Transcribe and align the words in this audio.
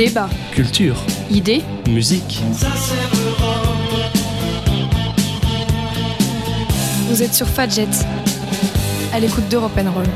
Débat. 0.00 0.30
Culture. 0.52 0.96
Idées. 1.30 1.60
Musique. 1.86 2.40
Vous 7.10 7.22
êtes 7.22 7.34
sur 7.34 7.46
Fadjet, 7.46 7.86
à 9.12 9.20
l'écoute 9.20 9.46
d'Europe 9.50 9.72
Roll. 9.76 10.06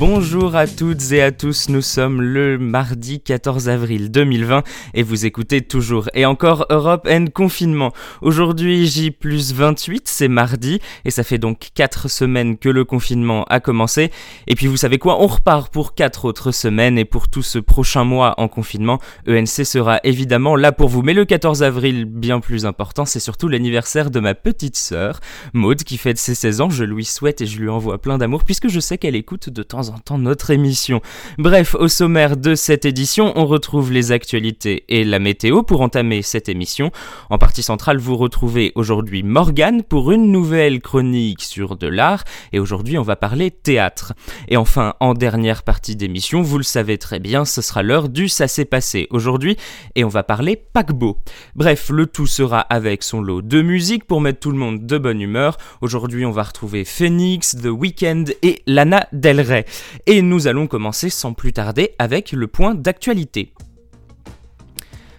Bonjour 0.00 0.56
à 0.56 0.66
toutes 0.66 1.12
et 1.12 1.22
à 1.22 1.30
tous, 1.30 1.68
nous 1.68 1.80
sommes 1.80 2.20
le 2.20 2.58
mardi 2.58 2.95
14 3.14 3.68
avril 3.68 4.10
2020 4.10 4.62
et 4.94 5.02
vous 5.02 5.26
écoutez 5.26 5.62
toujours 5.62 6.08
et 6.14 6.26
encore 6.26 6.66
Europe 6.70 7.06
N 7.06 7.30
confinement. 7.30 7.92
Aujourd'hui 8.20 8.86
J 8.86 9.10
plus 9.10 9.52
28, 9.52 10.08
c'est 10.08 10.28
mardi 10.28 10.80
et 11.04 11.10
ça 11.10 11.22
fait 11.22 11.38
donc 11.38 11.68
4 11.74 12.08
semaines 12.08 12.58
que 12.58 12.68
le 12.68 12.84
confinement 12.84 13.44
a 13.44 13.60
commencé. 13.60 14.10
Et 14.46 14.54
puis 14.54 14.66
vous 14.66 14.76
savez 14.76 14.98
quoi, 14.98 15.22
on 15.22 15.26
repart 15.26 15.72
pour 15.72 15.94
4 15.94 16.24
autres 16.24 16.50
semaines 16.50 16.98
et 16.98 17.04
pour 17.04 17.28
tout 17.28 17.42
ce 17.42 17.58
prochain 17.58 18.04
mois 18.04 18.34
en 18.38 18.48
confinement, 18.48 18.98
ENC 19.28 19.64
sera 19.64 20.00
évidemment 20.02 20.56
là 20.56 20.72
pour 20.72 20.88
vous. 20.88 21.02
Mais 21.02 21.14
le 21.14 21.24
14 21.24 21.62
avril, 21.62 22.04
bien 22.04 22.40
plus 22.40 22.66
important, 22.66 23.04
c'est 23.04 23.20
surtout 23.20 23.48
l'anniversaire 23.48 24.10
de 24.10 24.20
ma 24.20 24.34
petite 24.34 24.76
sœur, 24.76 25.20
Maude, 25.52 25.84
qui 25.84 25.98
fête 25.98 26.18
ses 26.18 26.34
16 26.34 26.60
ans. 26.60 26.70
Je 26.70 26.84
lui 26.84 27.04
souhaite 27.04 27.40
et 27.40 27.46
je 27.46 27.60
lui 27.60 27.68
envoie 27.68 27.98
plein 28.00 28.18
d'amour 28.18 28.44
puisque 28.44 28.68
je 28.68 28.80
sais 28.80 28.98
qu'elle 28.98 29.16
écoute 29.16 29.50
de 29.50 29.62
temps 29.62 29.88
en 29.88 30.18
notre 30.18 30.50
émission. 30.50 31.00
Bref, 31.38 31.74
au 31.74 31.88
sommaire 31.88 32.36
de 32.36 32.54
cette 32.54 32.84
édition, 32.84 32.95
on 33.18 33.46
retrouve 33.46 33.92
les 33.92 34.12
actualités 34.12 34.84
et 34.88 35.04
la 35.04 35.18
météo 35.18 35.62
pour 35.62 35.80
entamer 35.82 36.22
cette 36.22 36.48
émission. 36.48 36.90
En 37.28 37.36
partie 37.36 37.62
centrale, 37.62 37.98
vous 37.98 38.16
retrouvez 38.16 38.72
aujourd'hui 38.74 39.22
Morgane 39.22 39.82
pour 39.82 40.12
une 40.12 40.32
nouvelle 40.32 40.80
chronique 40.80 41.42
sur 41.42 41.76
de 41.76 41.88
l'art 41.88 42.24
et 42.52 42.58
aujourd'hui 42.58 42.96
on 42.96 43.02
va 43.02 43.16
parler 43.16 43.50
théâtre. 43.50 44.14
Et 44.48 44.56
enfin, 44.56 44.94
en 45.00 45.12
dernière 45.12 45.62
partie 45.62 45.94
d'émission, 45.94 46.40
vous 46.40 46.58
le 46.58 46.64
savez 46.64 46.96
très 46.96 47.18
bien, 47.18 47.44
ce 47.44 47.60
sera 47.60 47.82
l'heure 47.82 48.08
du 48.08 48.28
ça 48.28 48.48
s'est 48.48 48.64
passé 48.64 49.06
aujourd'hui 49.10 49.56
et 49.94 50.04
on 50.04 50.08
va 50.08 50.22
parler 50.22 50.56
paquebot. 50.56 51.18
Bref, 51.54 51.90
le 51.90 52.06
tout 52.06 52.26
sera 52.26 52.60
avec 52.60 53.02
son 53.02 53.20
lot 53.20 53.42
de 53.42 53.60
musique 53.62 54.06
pour 54.06 54.20
mettre 54.20 54.40
tout 54.40 54.50
le 54.50 54.58
monde 54.58 54.86
de 54.86 54.98
bonne 54.98 55.20
humeur. 55.20 55.58
Aujourd'hui, 55.80 56.24
on 56.24 56.30
va 56.30 56.44
retrouver 56.44 56.84
Phoenix, 56.84 57.56
The 57.56 57.66
Weeknd 57.66 58.24
et 58.42 58.62
Lana 58.66 59.06
Del 59.12 59.40
Rey. 59.40 59.66
Et 60.06 60.22
nous 60.22 60.46
allons 60.46 60.66
commencer 60.66 61.10
sans 61.10 61.34
plus 61.34 61.52
tarder 61.52 61.90
avec 61.98 62.32
le 62.32 62.46
point 62.46 62.74
d'actualité. 62.86 63.52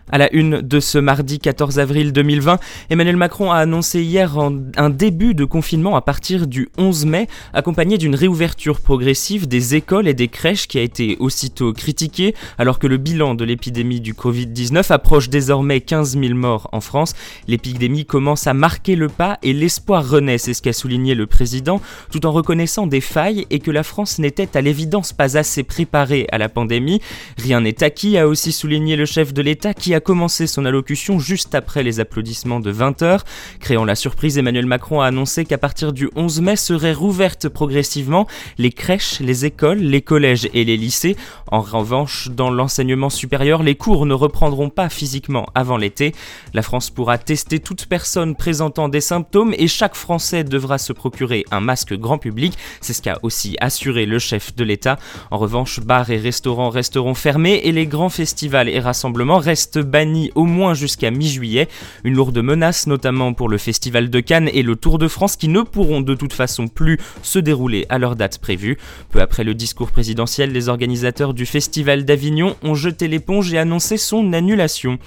À 0.10 0.18
la 0.18 0.34
une 0.34 0.62
de 0.62 0.80
ce 0.80 0.98
mardi 0.98 1.38
14 1.38 1.80
avril 1.80 2.14
2020, 2.14 2.60
Emmanuel 2.90 3.18
Macron 3.18 3.52
a 3.52 3.58
annoncé 3.58 4.02
hier 4.02 4.38
un 4.38 4.90
début 4.90 5.34
de 5.34 5.44
confinement 5.44 5.98
à 5.98 6.02
partir 6.02 6.48
du 6.48 6.70
11 6.78 7.06
mai, 7.06 7.28
accompagné 7.52 7.98
d'une 7.98 8.16
réouverture 8.16 8.80
progressive 8.80 9.50
des 9.50 9.76
écoles 9.76 10.08
et 10.08 10.14
des 10.14 10.30
crèches 10.30 10.70
qui 10.70 10.80
a 10.80 10.82
été 10.82 11.18
aussitôt 11.20 11.74
critiquée, 11.74 12.36
alors 12.58 12.80
que 12.80 12.88
le 12.88 12.96
bilan 12.96 13.36
de 13.36 13.44
l'épidémie 13.44 14.00
du 14.00 14.14
Covid-19 14.14 14.94
approche 14.94 15.28
désormais 15.28 15.82
15 15.82 16.18
000 16.18 16.36
morts 16.36 16.70
en 16.72 16.80
France. 16.80 17.14
L'épidémie 17.50 18.06
commence 18.06 18.48
à 18.48 18.54
marquer 18.54 18.96
le 18.96 19.10
pas 19.10 19.38
et 19.44 19.52
l'espoir 19.52 20.10
renaît, 20.10 20.38
c'est 20.38 20.54
ce 20.54 20.62
qu'a 20.62 20.72
souligné 20.72 21.16
le 21.16 21.28
président, 21.28 21.82
tout 22.12 22.26
en 22.26 22.32
reconnaissant 22.32 22.88
des 22.88 23.02
failles 23.02 23.46
et 23.50 23.60
que 23.60 23.72
la 23.72 23.84
France 23.84 24.20
n'était 24.20 24.56
à 24.56 24.62
l'évidence 24.62 25.12
pas 25.12 25.36
assez 25.36 25.64
préparée 25.64 26.28
à 26.32 26.38
la 26.38 26.48
pandémie. 26.48 27.02
Rien 27.38 27.60
n'est 27.60 27.84
acquis, 27.84 28.18
a 28.18 28.26
aussi 28.26 28.54
souligné 28.54 28.96
le 28.96 29.06
chef 29.06 29.34
de 29.34 29.42
l'État 29.42 29.74
qui 29.74 29.94
a 29.94 29.97
a 29.98 30.00
commencé 30.00 30.46
son 30.46 30.64
allocution 30.66 31.18
juste 31.18 31.56
après 31.56 31.82
les 31.82 32.00
applaudissements 32.00 32.60
de 32.60 32.72
20h. 32.72 33.22
Créant 33.60 33.84
la 33.84 33.96
surprise, 33.96 34.38
Emmanuel 34.38 34.68
Macron 34.68 35.02
a 35.02 35.08
annoncé 35.08 35.44
qu'à 35.44 35.58
partir 35.58 35.92
du 35.92 36.08
11 36.16 36.42
mai 36.42 36.56
seraient 36.56 36.94
rouvertes 36.94 37.50
progressivement 37.50 38.28
les 38.60 38.72
crèches, 38.72 39.20
les 39.20 39.46
écoles, 39.46 39.80
les 39.80 40.04
collèges 40.04 40.50
et 40.54 40.64
les 40.64 40.78
lycées. 40.78 41.18
En 41.48 41.62
revanche, 41.62 42.30
dans 42.30 42.52
l'enseignement 42.52 43.10
supérieur, 43.10 43.64
les 43.64 43.74
cours 43.74 44.06
ne 44.06 44.14
reprendront 44.14 44.70
pas 44.70 44.88
physiquement 44.88 45.48
avant 45.56 45.78
l'été. 45.78 46.14
La 46.54 46.62
France 46.62 46.92
pourra 46.92 47.18
tester 47.18 47.60
toute 47.60 47.88
personne 47.88 48.36
présentant 48.36 48.90
des 48.90 49.02
symptômes 49.02 49.56
et 49.58 49.68
chaque 49.68 49.96
Français 49.96 50.44
devra 50.44 50.78
se 50.78 50.94
procurer 50.94 51.44
un 51.50 51.60
masque 51.60 51.98
grand 51.98 52.20
public. 52.20 52.54
C'est 52.82 52.94
ce 52.94 53.02
qu'a 53.02 53.18
aussi 53.24 53.58
assuré 53.62 54.06
le 54.06 54.20
chef 54.20 54.56
de 54.56 54.64
l'État. 54.64 55.00
En 55.32 55.40
revanche, 55.40 55.80
bars 55.80 56.12
et 56.12 56.18
restaurants 56.18 56.70
resteront 56.70 57.16
fermés 57.16 57.62
et 57.64 57.72
les 57.72 57.88
grands 57.88 58.10
festivals 58.10 58.70
et 58.70 58.80
rassemblements 58.80 59.40
restent 59.40 59.87
banni 59.88 60.32
au 60.36 60.46
moins 60.46 60.74
jusqu'à 60.74 61.12
mi-juillet. 61.12 61.68
Une 62.04 62.14
lourde 62.14 62.38
menace 62.38 62.88
notamment 62.88 63.34
pour 63.34 63.50
le 63.50 63.58
Festival 63.58 64.10
de 64.10 64.20
Cannes 64.20 64.50
et 64.54 64.64
le 64.64 64.76
Tour 64.76 64.98
de 64.98 65.08
France 65.08 65.36
qui 65.36 65.48
ne 65.48 65.62
pourront 65.62 66.02
de 66.02 66.14
toute 66.14 66.34
façon 66.34 66.68
plus 66.68 67.00
se 67.24 67.40
dérouler 67.40 67.86
à 67.90 67.98
leur 67.98 68.16
date 68.16 68.38
prévue. 68.40 68.78
Peu 69.12 69.22
après 69.22 69.44
le 69.44 69.54
discours 69.54 69.92
présidentiel, 69.92 70.52
les 70.52 70.70
organisateurs 70.70 71.34
du 71.34 71.46
Festival 71.46 72.06
d'Avignon 72.06 72.56
ont 72.64 72.76
jeté 72.76 73.08
l'éponge 73.08 73.54
et 73.54 73.58
annoncé 73.58 73.98
son 73.98 74.34
annulation. 74.34 75.00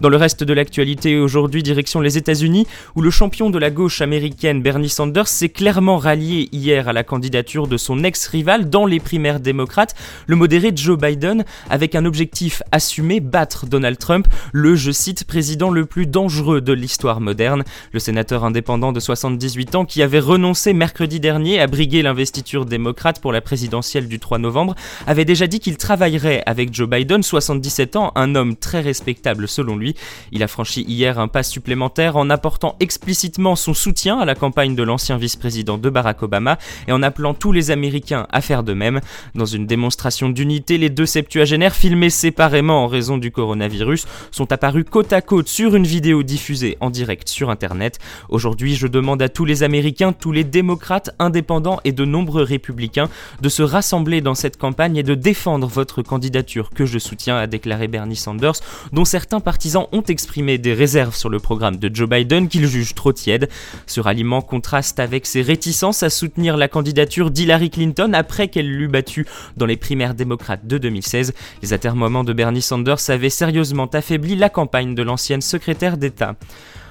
Dans 0.00 0.08
le 0.08 0.16
reste 0.16 0.42
de 0.42 0.52
l'actualité 0.52 1.18
aujourd'hui, 1.18 1.62
direction 1.62 2.00
les 2.00 2.18
États-Unis, 2.18 2.66
où 2.96 3.00
le 3.00 3.10
champion 3.10 3.48
de 3.48 3.58
la 3.58 3.70
gauche 3.70 4.00
américaine 4.00 4.60
Bernie 4.60 4.88
Sanders 4.88 5.28
s'est 5.28 5.50
clairement 5.50 5.98
rallié 5.98 6.48
hier 6.50 6.88
à 6.88 6.92
la 6.92 7.04
candidature 7.04 7.68
de 7.68 7.76
son 7.76 8.02
ex-rival 8.02 8.68
dans 8.68 8.86
les 8.86 8.98
primaires 8.98 9.38
démocrates, 9.38 9.94
le 10.26 10.34
modéré 10.34 10.72
Joe 10.74 10.98
Biden, 10.98 11.44
avec 11.70 11.94
un 11.94 12.04
objectif 12.04 12.62
assumé, 12.72 13.20
battre 13.20 13.66
Donald 13.66 13.98
Trump, 13.98 14.23
le, 14.52 14.74
je 14.74 14.90
cite, 14.90 15.24
président 15.24 15.70
le 15.70 15.86
plus 15.86 16.06
dangereux 16.06 16.60
de 16.60 16.72
l'histoire 16.72 17.20
moderne. 17.20 17.64
Le 17.92 17.98
sénateur 17.98 18.44
indépendant 18.44 18.92
de 18.92 19.00
78 19.00 19.74
ans 19.74 19.84
qui 19.84 20.02
avait 20.02 20.20
renoncé 20.20 20.72
mercredi 20.72 21.20
dernier 21.20 21.60
à 21.60 21.66
briguer 21.66 22.02
l'investiture 22.02 22.66
démocrate 22.66 23.20
pour 23.20 23.32
la 23.32 23.40
présidentielle 23.40 24.08
du 24.08 24.18
3 24.18 24.38
novembre, 24.38 24.74
avait 25.06 25.24
déjà 25.24 25.46
dit 25.46 25.60
qu'il 25.60 25.76
travaillerait 25.76 26.42
avec 26.46 26.74
Joe 26.74 26.88
Biden, 26.88 27.22
77 27.22 27.96
ans, 27.96 28.12
un 28.14 28.34
homme 28.34 28.56
très 28.56 28.80
respectable 28.80 29.48
selon 29.48 29.76
lui 29.76 29.94
il 30.32 30.42
a 30.42 30.48
franchi 30.48 30.82
hier 30.82 31.18
un 31.18 31.28
pas 31.28 31.42
supplémentaire 31.42 32.16
en 32.16 32.30
apportant 32.30 32.76
explicitement 32.80 33.56
son 33.56 33.74
soutien 33.74 34.18
à 34.18 34.24
la 34.24 34.34
campagne 34.34 34.74
de 34.74 34.82
l'ancien 34.82 35.16
vice-président 35.16 35.78
de 35.78 35.90
Barack 35.90 36.22
Obama 36.22 36.58
et 36.88 36.92
en 36.92 37.02
appelant 37.02 37.34
tous 37.34 37.52
les 37.52 37.70
Américains 37.70 38.26
à 38.30 38.40
faire 38.40 38.62
de 38.62 38.72
même. 38.72 39.00
Dans 39.34 39.44
une 39.44 39.66
démonstration 39.66 40.28
d'unité, 40.28 40.78
les 40.78 40.90
deux 40.90 41.06
septuagénaires 41.06 41.74
filmés 41.74 42.10
séparément 42.10 42.84
en 42.84 42.86
raison 42.86 43.18
du 43.18 43.30
coronavirus 43.30 44.06
sont 44.30 44.52
apparus 44.52 44.84
côte 44.90 45.12
à 45.12 45.20
côte 45.20 45.48
sur 45.48 45.74
une 45.74 45.86
vidéo 45.86 46.22
diffusée 46.22 46.76
en 46.80 46.90
direct 46.90 47.28
sur 47.28 47.50
Internet. 47.50 47.98
Aujourd'hui, 48.28 48.74
je 48.74 48.86
demande 48.86 49.22
à 49.22 49.28
tous 49.28 49.44
les 49.44 49.62
Américains, 49.62 50.12
tous 50.12 50.32
les 50.32 50.44
démocrates, 50.44 51.10
indépendants 51.18 51.80
et 51.84 51.92
de 51.92 52.04
nombreux 52.04 52.42
républicains 52.42 53.08
de 53.40 53.48
se 53.48 53.62
rassembler 53.62 54.20
dans 54.20 54.34
cette 54.34 54.56
campagne 54.56 54.96
et 54.96 55.02
de 55.02 55.14
défendre 55.14 55.66
votre 55.66 56.02
candidature 56.02 56.70
que 56.70 56.86
je 56.86 56.98
soutiens, 56.98 57.36
a 57.36 57.46
déclaré 57.46 57.88
Bernie 57.88 58.16
Sanders, 58.16 58.60
dont 58.92 59.04
certains 59.04 59.40
partisans 59.40 59.86
ont 59.92 60.02
exprimé 60.02 60.58
des 60.58 60.74
réserves 60.74 61.14
sur 61.14 61.28
le 61.28 61.38
programme 61.38 61.76
de 61.76 61.94
Joe 61.94 62.08
Biden 62.08 62.48
qu'ils 62.48 62.66
jugent 62.66 62.94
trop 62.94 63.12
tiède. 63.12 63.48
Ce 63.86 64.00
ralliement 64.00 64.42
contraste 64.42 65.00
avec 65.00 65.26
ses 65.26 65.42
réticences 65.42 66.02
à 66.02 66.10
soutenir 66.10 66.56
la 66.56 66.68
candidature 66.68 67.30
d'Hillary 67.30 67.70
Clinton 67.70 68.12
après 68.14 68.48
qu'elle 68.48 68.70
l'eut 68.70 68.88
battue 68.88 69.26
dans 69.56 69.66
les 69.66 69.76
primaires 69.76 70.14
démocrates 70.14 70.66
de 70.66 70.78
2016. 70.78 71.34
Les 71.62 71.72
atermoiements 71.72 72.24
de 72.24 72.32
Bernie 72.32 72.62
Sanders 72.62 72.98
avaient 73.08 73.30
sérieusement 73.30 73.86
affaibli 74.04 74.36
la 74.36 74.50
campagne 74.50 74.94
de 74.94 75.02
l'ancienne 75.02 75.40
secrétaire 75.40 75.96
d'État. 75.96 76.36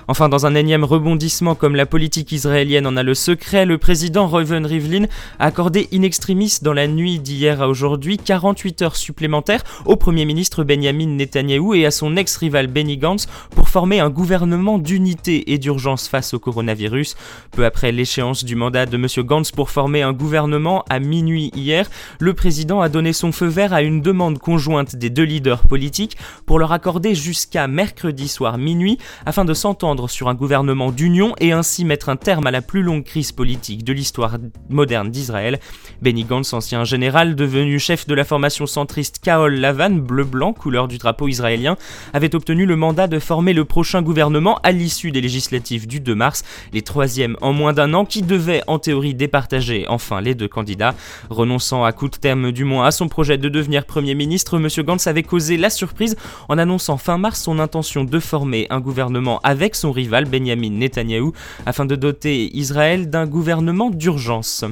Enfin, 0.08 0.28
dans 0.28 0.46
un 0.46 0.56
énième 0.56 0.84
rebondissement 0.84 1.56
comme 1.56 1.76
la 1.76 1.86
politique 1.86 2.32
israélienne 2.34 2.86
en 2.86 2.98
a 2.98 3.04
le 3.04 3.14
secret, 3.14 3.66
le 3.66 3.78
président 3.78 4.28
Reuven 4.28 4.66
Rivlin 4.66 5.06
a 5.40 5.46
accordé 5.46 5.88
in 5.94 6.02
extremis 6.02 6.60
dans 6.62 6.74
la 6.74 6.88
nuit 6.88 7.20
d'hier 7.20 7.62
à 7.62 7.70
aujourd'hui 7.70 8.18
48 8.18 8.82
heures 8.82 8.96
supplémentaires 8.98 9.64
au 9.86 9.96
Premier 9.96 10.26
ministre 10.26 10.66
Benjamin 10.66 11.08
Netanyahou 11.08 11.74
et 11.74 11.86
à 11.86 11.92
son 11.92 12.18
ex-rival 12.18 12.68
Benny 12.68 12.98
Gantz 12.98 13.28
pour 13.52 13.70
former 13.70 14.02
un 14.02 14.10
gouvernement 14.10 14.78
d'unité 14.78 15.54
et 15.54 15.58
d'urgence 15.58 16.10
face 16.10 16.34
au 16.34 16.40
coronavirus. 16.40 17.16
Peu 17.52 17.64
après 17.66 17.94
l'échéance 17.94 18.44
du 18.44 18.58
mandat 18.58 18.86
de 18.86 18.98
M. 18.98 19.08
Gantz 19.26 19.52
pour 19.52 19.70
former 19.70 20.02
un 20.02 20.12
gouvernement 20.12 20.84
à 20.90 21.00
minuit 21.00 21.50
hier, 21.56 21.90
le 22.20 22.34
président 22.34 22.82
a 22.82 22.90
donné 22.90 23.14
son 23.14 23.32
feu 23.32 23.48
vert 23.48 23.74
à 23.74 23.82
une 23.82 24.02
demande 24.02 24.40
conjointe 24.40 24.98
des 24.98 25.10
deux 25.10 25.24
leaders 25.24 25.64
politiques 25.64 26.18
pour 26.46 26.60
leur 26.60 26.74
accorder 26.74 27.16
jusqu'à 27.16 27.68
mercredi 27.68 28.28
soir 28.28 28.58
minuit 28.58 28.98
afin 29.26 29.46
de 29.46 29.54
s'entendre 29.54 29.93
sur 30.08 30.28
un 30.28 30.34
gouvernement 30.34 30.92
d'union 30.92 31.36
et 31.40 31.52
ainsi 31.52 31.86
mettre 31.86 32.10
un 32.10 32.16
terme 32.16 32.48
à 32.48 32.52
la 32.52 32.62
plus 32.62 32.82
longue 32.82 33.04
crise 33.04 33.32
politique 33.32 33.84
de 33.84 33.94
l'histoire 33.94 34.38
moderne 34.70 35.12
d'Israël. 35.12 35.60
Benny 36.02 36.24
Gantz, 36.24 36.52
ancien 36.54 36.84
général 36.84 37.36
devenu 37.36 37.80
chef 37.80 38.08
de 38.08 38.16
la 38.16 38.24
formation 38.24 38.66
centriste 38.66 39.20
Kaol 39.24 39.56
Lavan, 39.56 39.92
bleu-blanc, 39.92 40.54
couleur 40.54 40.88
du 40.88 40.98
drapeau 40.98 41.28
israélien, 41.28 41.78
avait 42.14 42.36
obtenu 42.36 42.66
le 42.66 42.76
mandat 42.76 43.08
de 43.08 43.20
former 43.20 43.54
le 43.54 43.66
prochain 43.66 44.02
gouvernement 44.02 44.60
à 44.64 44.72
l'issue 44.72 45.12
des 45.12 45.22
législatives 45.22 45.88
du 45.88 46.00
2 46.00 46.16
mars, 46.16 46.44
les 46.74 46.82
troisièmes 46.82 47.38
en 47.42 47.54
moins 47.54 47.74
d'un 47.74 47.94
an 47.94 48.06
qui 48.06 48.24
devaient 48.24 48.64
en 48.68 48.80
théorie 48.80 49.14
départager 49.14 49.86
enfin 49.88 50.22
les 50.22 50.34
deux 50.34 50.48
candidats. 50.48 50.96
Renonçant 51.30 51.84
à 51.84 51.92
coup 51.92 52.10
de 52.10 52.16
terme 52.16 52.52
du 52.52 52.64
moins 52.64 52.88
à 52.88 52.92
son 52.92 53.08
projet 53.08 53.38
de 53.38 53.50
devenir 53.50 53.86
Premier 53.86 54.16
ministre, 54.16 54.58
M. 54.58 54.68
Gantz 54.84 55.08
avait 55.08 55.24
causé 55.24 55.58
la 55.58 55.70
surprise 55.70 56.16
en 56.50 56.58
annonçant 56.58 56.98
fin 56.98 57.18
mars 57.18 57.42
son 57.42 57.60
intention 57.60 58.04
de 58.04 58.20
former 58.20 58.68
un 58.70 58.80
gouvernement 58.80 59.40
avec 59.44 59.76
son 59.84 59.92
rival 59.92 60.24
Benjamin 60.24 60.70
Netanyahou 60.70 61.34
afin 61.66 61.84
de 61.84 61.98
doter 61.98 62.50
Israël 62.56 63.10
d'un 63.10 63.28
gouvernement 63.28 63.90
d'urgence. 63.90 64.64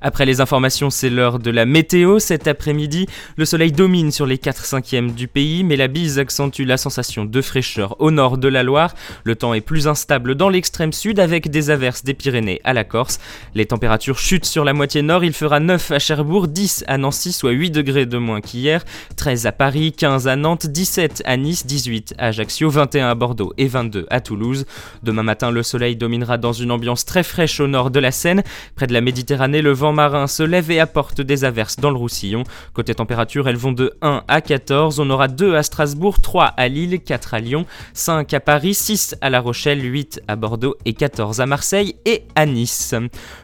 Après 0.00 0.24
les 0.26 0.40
informations, 0.40 0.90
c'est 0.90 1.10
l'heure 1.10 1.38
de 1.38 1.50
la 1.50 1.66
météo. 1.66 2.18
Cet 2.18 2.46
après-midi, 2.46 3.06
le 3.36 3.44
soleil 3.44 3.72
domine 3.72 4.12
sur 4.12 4.26
les 4.26 4.38
4 4.38 4.64
cinquièmes 4.64 5.12
du 5.12 5.26
pays, 5.28 5.64
mais 5.64 5.76
la 5.76 5.88
bise 5.88 6.18
accentue 6.18 6.62
la 6.62 6.76
sensation 6.76 7.24
de 7.24 7.42
fraîcheur 7.42 7.96
au 8.00 8.10
nord 8.10 8.38
de 8.38 8.48
la 8.48 8.62
Loire. 8.62 8.94
Le 9.24 9.34
temps 9.34 9.54
est 9.54 9.60
plus 9.60 9.88
instable 9.88 10.34
dans 10.34 10.48
l'extrême 10.48 10.92
sud 10.92 11.18
avec 11.18 11.50
des 11.50 11.70
averses 11.70 12.04
des 12.04 12.14
Pyrénées 12.14 12.60
à 12.64 12.72
la 12.72 12.84
Corse. 12.84 13.18
Les 13.54 13.66
températures 13.66 14.18
chutent 14.18 14.44
sur 14.44 14.64
la 14.64 14.72
moitié 14.72 15.02
nord. 15.02 15.24
Il 15.24 15.32
fera 15.32 15.58
9 15.58 15.90
à 15.90 15.98
Cherbourg, 15.98 16.46
10 16.46 16.84
à 16.86 16.96
Nancy, 16.98 17.32
soit 17.32 17.50
8 17.50 17.70
degrés 17.70 18.06
de 18.06 18.18
moins 18.18 18.40
qu'hier, 18.40 18.84
13 19.16 19.46
à 19.46 19.52
Paris, 19.52 19.92
15 19.92 20.28
à 20.28 20.36
Nantes, 20.36 20.66
17 20.66 21.22
à 21.24 21.36
Nice, 21.36 21.66
18 21.66 22.14
à 22.18 22.26
Ajaccio, 22.26 22.70
21 22.70 23.08
à 23.08 23.14
Bordeaux 23.14 23.52
et 23.58 23.66
22 23.66 24.06
à 24.10 24.20
Toulouse. 24.20 24.64
Demain 25.02 25.22
matin, 25.24 25.50
le 25.50 25.62
soleil 25.62 25.96
dominera 25.96 26.38
dans 26.38 26.52
une 26.52 26.70
ambiance 26.70 27.04
très 27.04 27.22
fraîche 27.22 27.58
au 27.58 27.66
nord 27.66 27.90
de 27.90 27.98
la 27.98 28.12
Seine. 28.12 28.42
Près 28.76 28.86
de 28.86 28.92
la 28.92 29.00
Méditerranée, 29.00 29.62
le 29.62 29.72
vent 29.72 29.87
marin 29.92 30.26
se 30.26 30.42
lève 30.42 30.70
et 30.70 30.80
apporte 30.80 31.20
des 31.20 31.44
averses 31.44 31.76
dans 31.76 31.90
le 31.90 31.96
Roussillon. 31.96 32.44
Côté 32.72 32.94
température, 32.94 33.48
elles 33.48 33.56
vont 33.56 33.72
de 33.72 33.92
1 34.02 34.22
à 34.28 34.40
14. 34.40 35.00
On 35.00 35.10
aura 35.10 35.28
2 35.28 35.54
à 35.54 35.62
Strasbourg, 35.62 36.20
3 36.20 36.44
à 36.44 36.68
Lille, 36.68 37.00
4 37.00 37.34
à 37.34 37.40
Lyon, 37.40 37.66
5 37.94 38.32
à 38.34 38.40
Paris, 38.40 38.74
6 38.74 39.16
à 39.20 39.30
La 39.30 39.40
Rochelle, 39.40 39.82
8 39.82 40.22
à 40.28 40.36
Bordeaux 40.36 40.76
et 40.84 40.92
14 40.92 41.40
à 41.40 41.46
Marseille 41.46 41.96
et 42.04 42.24
à 42.34 42.46
Nice. 42.46 42.94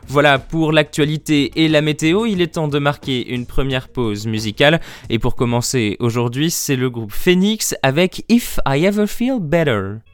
Voilà 0.09 0.39
pour 0.39 0.73
l'actualité 0.73 1.51
et 1.57 1.69
la 1.69 1.81
météo. 1.81 2.27
Il 2.27 2.41
est 2.41 2.55
temps 2.55 2.69
de 2.69 2.79
marquer 2.79 3.29
une 3.29 3.47
première 3.47 3.89
pause 3.89 4.27
musicale. 4.27 4.81
Et 5.11 5.19
pour 5.19 5.37
commencer 5.37 5.97
aujourd'hui, 6.01 6.51
c'est 6.51 6.77
le 6.77 6.91
groupe 6.91 7.13
Phoenix 7.13 7.75
avec 7.83 8.25
If 8.29 8.59
I 8.67 8.85
Ever 8.85 9.07
Feel 9.07 9.39
Better. 9.41 10.14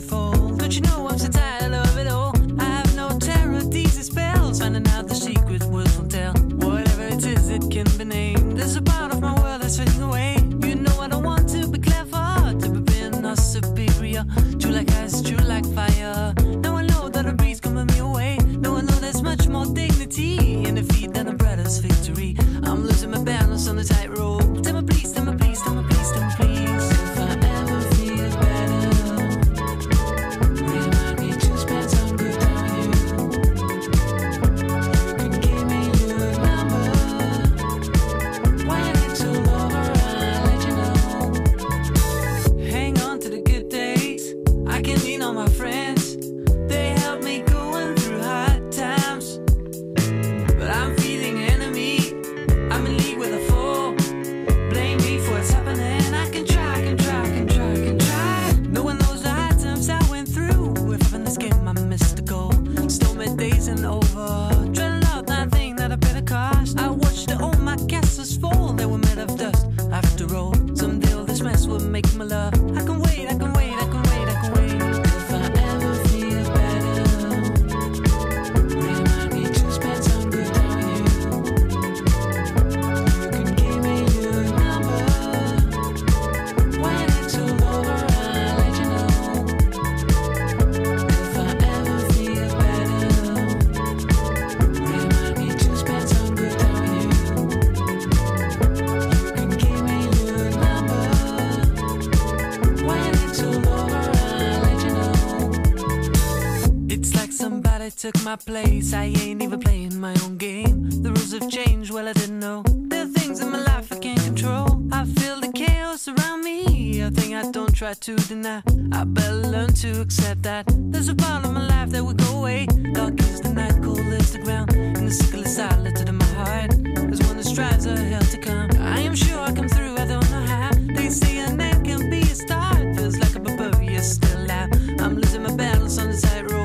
took 108.11 108.23
my 108.23 108.35
place. 108.35 108.93
I 108.93 109.05
ain't 109.05 109.41
even 109.41 109.59
playing 109.59 109.99
my 109.99 110.13
own 110.23 110.37
game. 110.37 110.89
The 111.03 111.09
rules 111.09 111.33
have 111.33 111.49
changed, 111.49 111.91
well, 111.91 112.07
I 112.07 112.13
didn't 112.13 112.39
know. 112.39 112.63
There 112.65 113.03
are 113.03 113.07
things 113.07 113.39
in 113.41 113.51
my 113.51 113.61
life 113.63 113.91
I 113.91 113.99
can't 113.99 114.21
control. 114.23 114.81
I 114.91 115.05
feel 115.05 115.39
the 115.39 115.51
chaos 115.51 116.07
around 116.07 116.43
me, 116.43 117.01
a 117.01 117.11
thing 117.11 117.35
I 117.35 117.49
don't 117.51 117.73
try 117.73 117.93
to 117.93 118.15
deny. 118.15 118.61
I 118.91 119.03
better 119.03 119.35
learn 119.35 119.73
to 119.83 120.01
accept 120.01 120.43
that. 120.43 120.65
There's 120.91 121.09
a 121.09 121.15
part 121.15 121.45
of 121.45 121.53
my 121.53 121.67
life 121.67 121.89
that 121.91 122.03
will 122.03 122.13
go 122.13 122.37
away. 122.39 122.65
Dark 122.93 123.19
is 123.19 123.41
the 123.41 123.53
night, 123.53 123.81
cold 123.83 123.99
is 123.99 124.33
the 124.33 124.39
ground. 124.39 124.73
And 124.73 125.07
the 125.07 125.11
sickle 125.11 125.41
is 125.41 125.55
silent 125.55 125.99
in 126.01 126.15
my 126.15 126.31
heart. 126.39 126.71
There's 126.83 127.21
one 127.27 127.37
that 127.37 127.45
strives 127.45 127.85
a 127.85 127.95
hell 127.95 128.21
to 128.21 128.37
come. 128.37 128.69
I 128.79 128.99
am 129.01 129.15
sure 129.15 129.39
I 129.39 129.53
come 129.53 129.69
through, 129.69 129.95
I 129.97 130.05
don't 130.05 130.29
know 130.31 130.45
how. 130.53 130.71
They 130.95 131.09
say 131.09 131.39
a 131.39 131.45
end 131.45 131.85
can 131.85 132.09
be 132.09 132.21
a 132.21 132.35
start. 132.35 132.95
Feels 132.95 133.17
like 133.17 133.35
a 133.35 133.39
barbarian 133.39 134.03
still 134.03 134.51
out. 134.51 134.69
I'm 134.99 135.15
losing 135.15 135.43
my 135.43 135.55
balance 135.55 135.97
on 135.99 136.09
the 136.11 136.17
tightrope. 136.17 136.60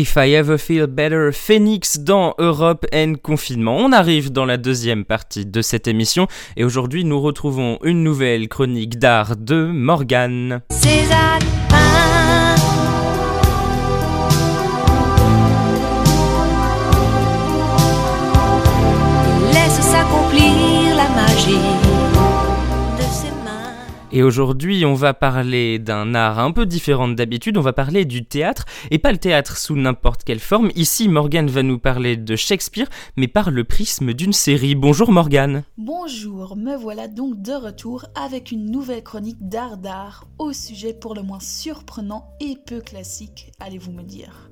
If 0.00 0.16
I 0.16 0.32
Ever 0.34 0.58
Feel 0.58 0.86
Better, 0.86 1.30
Phoenix 1.32 1.98
dans 1.98 2.36
Europe 2.38 2.86
and 2.94 3.14
Confinement. 3.20 3.78
On 3.78 3.90
arrive 3.90 4.30
dans 4.30 4.44
la 4.44 4.56
deuxième 4.56 5.04
partie 5.04 5.44
de 5.44 5.60
cette 5.60 5.88
émission 5.88 6.28
et 6.56 6.62
aujourd'hui 6.62 7.04
nous 7.04 7.20
retrouvons 7.20 7.80
une 7.82 8.04
nouvelle 8.04 8.48
chronique 8.48 9.00
d'art 9.00 9.36
de 9.36 9.64
Morgane. 9.64 10.60
Et 24.18 24.22
aujourd'hui, 24.24 24.84
on 24.84 24.94
va 24.94 25.14
parler 25.14 25.78
d'un 25.78 26.12
art 26.12 26.40
un 26.40 26.50
peu 26.50 26.66
différent 26.66 27.06
d'habitude, 27.06 27.56
on 27.56 27.60
va 27.60 27.72
parler 27.72 28.04
du 28.04 28.24
théâtre, 28.24 28.64
et 28.90 28.98
pas 28.98 29.12
le 29.12 29.18
théâtre 29.18 29.56
sous 29.56 29.76
n'importe 29.76 30.24
quelle 30.24 30.40
forme. 30.40 30.72
Ici, 30.74 31.08
Morgane 31.08 31.46
va 31.46 31.62
nous 31.62 31.78
parler 31.78 32.16
de 32.16 32.34
Shakespeare, 32.34 32.88
mais 33.16 33.28
par 33.28 33.52
le 33.52 33.62
prisme 33.62 34.14
d'une 34.14 34.32
série. 34.32 34.74
Bonjour 34.74 35.12
Morgane. 35.12 35.62
Bonjour, 35.76 36.56
me 36.56 36.74
voilà 36.74 37.06
donc 37.06 37.40
de 37.40 37.52
retour 37.52 38.06
avec 38.16 38.50
une 38.50 38.72
nouvelle 38.72 39.04
chronique 39.04 39.48
d'art 39.48 39.76
d'art, 39.76 40.26
au 40.40 40.52
sujet 40.52 40.94
pour 40.94 41.14
le 41.14 41.22
moins 41.22 41.38
surprenant 41.38 42.28
et 42.40 42.56
peu 42.66 42.80
classique, 42.80 43.52
allez-vous 43.60 43.92
me 43.92 44.02
dire. 44.02 44.50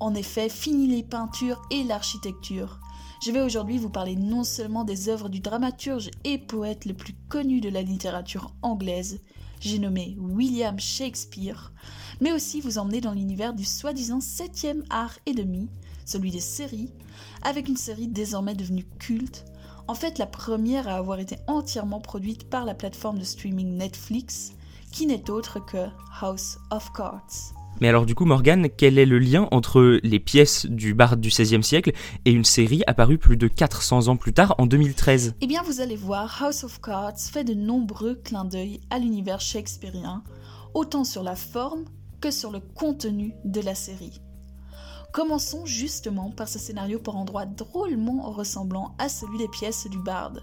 En 0.00 0.14
effet, 0.14 0.48
fini 0.48 0.86
les 0.86 1.02
peintures 1.02 1.60
et 1.70 1.84
l'architecture. 1.84 2.80
Je 3.20 3.32
vais 3.32 3.40
aujourd'hui 3.40 3.78
vous 3.78 3.90
parler 3.90 4.14
non 4.14 4.44
seulement 4.44 4.84
des 4.84 5.08
œuvres 5.08 5.28
du 5.28 5.40
dramaturge 5.40 6.10
et 6.22 6.38
poète 6.38 6.84
le 6.84 6.94
plus 6.94 7.14
connu 7.28 7.60
de 7.60 7.68
la 7.68 7.82
littérature 7.82 8.52
anglaise, 8.62 9.20
j'ai 9.60 9.80
nommé 9.80 10.16
William 10.20 10.78
Shakespeare, 10.78 11.72
mais 12.20 12.30
aussi 12.30 12.60
vous 12.60 12.78
emmener 12.78 13.00
dans 13.00 13.12
l'univers 13.12 13.54
du 13.54 13.64
soi-disant 13.64 14.20
septième 14.20 14.84
art 14.88 15.18
et 15.26 15.34
demi, 15.34 15.68
celui 16.04 16.30
des 16.30 16.38
séries, 16.40 16.92
avec 17.42 17.68
une 17.68 17.76
série 17.76 18.06
désormais 18.06 18.54
devenue 18.54 18.86
culte, 19.00 19.44
en 19.88 19.94
fait 19.94 20.18
la 20.18 20.26
première 20.26 20.86
à 20.86 20.94
avoir 20.94 21.18
été 21.18 21.38
entièrement 21.48 22.00
produite 22.00 22.48
par 22.48 22.64
la 22.64 22.74
plateforme 22.74 23.18
de 23.18 23.24
streaming 23.24 23.76
Netflix, 23.76 24.52
qui 24.92 25.06
n'est 25.06 25.28
autre 25.28 25.58
que 25.58 25.88
House 26.20 26.58
of 26.70 26.92
Cards. 26.92 27.57
Mais 27.80 27.88
alors 27.88 28.06
du 28.06 28.14
coup, 28.14 28.24
Morgane, 28.24 28.68
quel 28.76 28.98
est 28.98 29.06
le 29.06 29.18
lien 29.18 29.48
entre 29.52 30.00
les 30.02 30.18
pièces 30.18 30.66
du 30.66 30.94
barde 30.94 31.20
du 31.20 31.28
XVIe 31.28 31.62
siècle 31.62 31.92
et 32.24 32.32
une 32.32 32.44
série 32.44 32.82
apparue 32.86 33.18
plus 33.18 33.36
de 33.36 33.46
400 33.46 34.08
ans 34.08 34.16
plus 34.16 34.32
tard, 34.32 34.54
en 34.58 34.66
2013 34.66 35.34
Eh 35.40 35.46
bien, 35.46 35.62
vous 35.62 35.80
allez 35.80 35.96
voir, 35.96 36.42
House 36.42 36.64
of 36.64 36.80
Cards 36.80 37.18
fait 37.18 37.44
de 37.44 37.54
nombreux 37.54 38.16
clins 38.16 38.44
d'œil 38.44 38.80
à 38.90 38.98
l'univers 38.98 39.40
shakespearien, 39.40 40.24
autant 40.74 41.04
sur 41.04 41.22
la 41.22 41.36
forme 41.36 41.84
que 42.20 42.30
sur 42.30 42.50
le 42.50 42.60
contenu 42.60 43.34
de 43.44 43.60
la 43.60 43.74
série. 43.74 44.20
Commençons 45.12 45.64
justement 45.64 46.30
par 46.30 46.48
ce 46.48 46.58
scénario 46.58 46.98
pour 46.98 47.16
endroit 47.16 47.46
drôlement 47.46 48.30
ressemblant 48.30 48.94
à 48.98 49.08
celui 49.08 49.38
des 49.38 49.48
pièces 49.48 49.86
du 49.88 49.98
barde. 49.98 50.42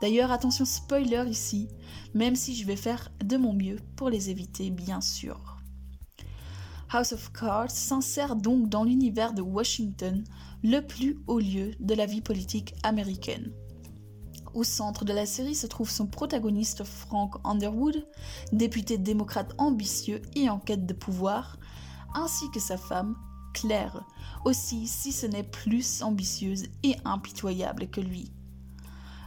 D'ailleurs, 0.00 0.32
attention 0.32 0.64
spoiler 0.64 1.24
ici, 1.28 1.68
même 2.14 2.34
si 2.34 2.54
je 2.54 2.66
vais 2.66 2.76
faire 2.76 3.10
de 3.22 3.36
mon 3.36 3.52
mieux 3.52 3.76
pour 3.96 4.08
les 4.08 4.30
éviter, 4.30 4.70
bien 4.70 5.02
sûr. 5.02 5.49
House 6.92 7.12
of 7.12 7.32
Cards 7.32 7.70
s'insère 7.70 8.34
donc 8.34 8.68
dans 8.68 8.82
l'univers 8.82 9.32
de 9.32 9.42
Washington, 9.42 10.24
le 10.64 10.80
plus 10.80 11.20
haut 11.28 11.38
lieu 11.38 11.70
de 11.78 11.94
la 11.94 12.04
vie 12.04 12.20
politique 12.20 12.74
américaine. 12.82 13.52
Au 14.54 14.64
centre 14.64 15.04
de 15.04 15.12
la 15.12 15.24
série 15.24 15.54
se 15.54 15.68
trouve 15.68 15.88
son 15.88 16.08
protagoniste 16.08 16.82
Frank 16.82 17.36
Underwood, 17.44 18.08
député 18.50 18.98
démocrate 18.98 19.54
ambitieux 19.58 20.20
et 20.34 20.50
en 20.50 20.58
quête 20.58 20.84
de 20.84 20.92
pouvoir, 20.92 21.58
ainsi 22.16 22.50
que 22.50 22.58
sa 22.58 22.76
femme, 22.76 23.14
Claire, 23.54 24.04
aussi 24.44 24.88
si 24.88 25.12
ce 25.12 25.26
n'est 25.26 25.44
plus 25.44 26.02
ambitieuse 26.02 26.64
et 26.82 26.96
impitoyable 27.04 27.88
que 27.88 28.00
lui. 28.00 28.32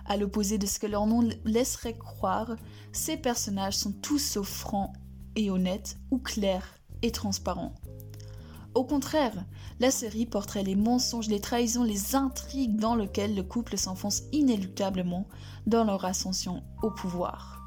À 0.05 0.17
l'opposé 0.17 0.58
de 0.58 0.65
ce 0.65 0.79
que 0.79 0.88
leur 0.88 1.08
nom 1.08 1.29
laisserait 1.46 1.98
croire, 1.98 2.58
ces 2.91 3.15
personnages 3.15 3.77
sont 3.77 3.93
tous 3.93 4.20
sauf 4.20 4.50
francs 4.50 4.91
et 5.38 5.50
honnêtes 5.50 5.98
ou 6.12 6.17
clairs 6.20 6.83
transparent. 7.12 7.74
Au 8.75 8.83
contraire, 8.83 9.45
la 9.79 9.91
série 9.91 10.25
porterait 10.25 10.63
les 10.63 10.75
mensonges, 10.75 11.27
les 11.27 11.39
trahisons, 11.39 11.83
les 11.83 12.15
intrigues 12.15 12.77
dans 12.77 12.95
lesquelles 12.95 13.36
le 13.36 13.43
couple 13.43 13.77
s'enfonce 13.77 14.24
inéluctablement 14.31 15.27
dans 15.67 15.83
leur 15.83 16.05
ascension 16.05 16.63
au 16.81 16.89
pouvoir. 16.89 17.62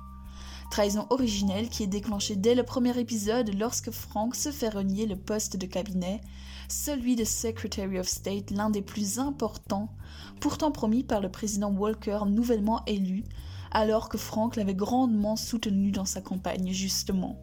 Trahison 0.71 1.07
originelle 1.11 1.69
qui 1.69 1.85
est 1.85 1.89
déclenchée 1.89 2.35
dès 2.35 2.57
le 2.57 2.65
premier 2.65 2.99
épisode 2.99 3.55
lorsque 3.55 3.93
Frank 3.93 4.35
se 4.35 4.51
fait 4.51 4.69
renier 4.69 5.07
le 5.07 5.15
poste 5.15 5.57
de 5.57 5.67
cabinet, 5.67 6.21
celui 6.69 7.15
de 7.15 7.25
Secretary 7.25 8.01
of 8.01 8.09
State, 8.09 8.51
l'un 8.51 8.71
des 8.71 8.83
plus 8.83 9.21
importants, 9.21 9.95
pourtant 10.41 10.73
promis 10.73 11.05
par 11.05 11.21
le 11.21 11.31
président 11.31 11.71
Walker 11.71 12.21
nouvellement 12.27 12.85
élu, 12.87 13.23
alors 13.71 14.09
que 14.09 14.19
Frank 14.19 14.57
l'avait 14.57 14.75
grandement 14.75 15.37
soutenu 15.37 15.93
dans 15.93 16.05
sa 16.05 16.21
campagne 16.21 16.73
justement. 16.73 17.39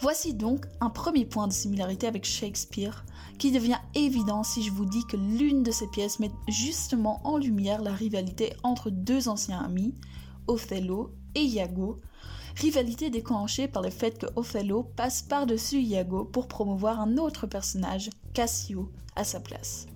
Voici 0.00 0.34
donc 0.34 0.66
un 0.80 0.90
premier 0.90 1.24
point 1.24 1.46
de 1.46 1.52
similarité 1.52 2.06
avec 2.06 2.24
Shakespeare 2.24 3.04
qui 3.38 3.52
devient 3.52 3.78
évident 3.94 4.42
si 4.42 4.62
je 4.62 4.72
vous 4.72 4.84
dis 4.84 5.04
que 5.06 5.16
l'une 5.16 5.62
de 5.62 5.70
ces 5.70 5.86
pièces 5.88 6.20
met 6.20 6.30
justement 6.48 7.20
en 7.24 7.36
lumière 7.36 7.82
la 7.82 7.92
rivalité 7.92 8.54
entre 8.62 8.90
deux 8.90 9.28
anciens 9.28 9.60
amis, 9.60 9.94
Othello 10.46 11.14
et 11.34 11.42
Iago, 11.42 12.00
rivalité 12.56 13.10
déclenchée 13.10 13.68
par 13.68 13.82
le 13.82 13.90
fait 13.90 14.18
que 14.18 14.26
Othello 14.36 14.84
passe 14.96 15.22
par-dessus 15.22 15.80
Iago 15.80 16.24
pour 16.24 16.48
promouvoir 16.48 17.00
un 17.00 17.16
autre 17.16 17.46
personnage, 17.46 18.10
Cassio, 18.32 18.90
à 19.16 19.24
sa 19.24 19.40
place. 19.40 19.86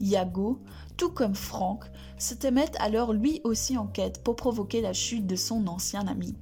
Iago, 0.00 0.60
tout 0.96 1.10
comme 1.10 1.34
Franck, 1.34 1.84
se 2.18 2.34
met 2.48 2.70
alors 2.78 3.12
lui 3.12 3.40
aussi 3.44 3.76
en 3.76 3.86
quête 3.86 4.22
pour 4.22 4.36
provoquer 4.36 4.80
la 4.80 4.92
chute 4.92 5.26
de 5.26 5.36
son 5.36 5.66
ancien 5.66 6.06
ami. 6.06 6.34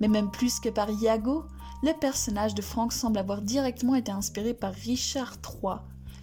Mais 0.00 0.08
même 0.08 0.30
plus 0.30 0.60
que 0.60 0.68
par 0.68 0.90
Iago, 0.90 1.44
le 1.82 1.92
personnage 1.92 2.54
de 2.54 2.62
Frank 2.62 2.92
semble 2.92 3.18
avoir 3.18 3.42
directement 3.42 3.94
été 3.94 4.10
inspiré 4.10 4.52
par 4.52 4.72
Richard 4.72 5.36
III, 5.44 5.76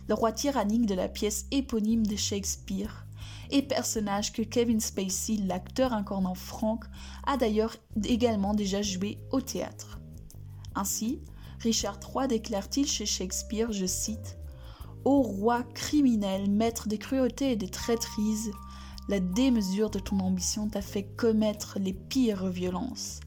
le 0.07 0.13
roi 0.13 0.31
tyrannique 0.31 0.85
de 0.85 0.95
la 0.95 1.07
pièce 1.07 1.45
éponyme 1.51 2.05
de 2.05 2.15
Shakespeare, 2.15 3.05
et 3.51 3.61
personnage 3.61 4.33
que 4.33 4.41
Kevin 4.41 4.79
Spacey, 4.79 5.37
l'acteur 5.37 5.93
incarnant 5.93 6.35
Frank, 6.35 6.83
a 7.25 7.37
d'ailleurs 7.37 7.75
également 8.03 8.53
déjà 8.53 8.81
joué 8.81 9.19
au 9.31 9.39
théâtre. 9.39 9.99
Ainsi, 10.75 11.21
Richard 11.59 11.99
III 12.03 12.27
déclare-t-il 12.27 12.87
chez 12.87 13.05
Shakespeare, 13.05 13.71
je 13.71 13.85
cite, 13.85 14.37
Ô 15.05 15.21
roi 15.21 15.63
criminel, 15.63 16.49
maître 16.49 16.87
des 16.87 16.97
cruautés 16.97 17.51
et 17.51 17.55
des 17.55 17.69
traîtrises, 17.69 18.51
la 19.07 19.19
démesure 19.19 19.91
de 19.91 19.99
ton 19.99 20.19
ambition 20.19 20.67
t'a 20.67 20.81
fait 20.81 21.03
commettre 21.03 21.77
les 21.79 21.93
pires 21.93 22.47
violences. 22.47 23.19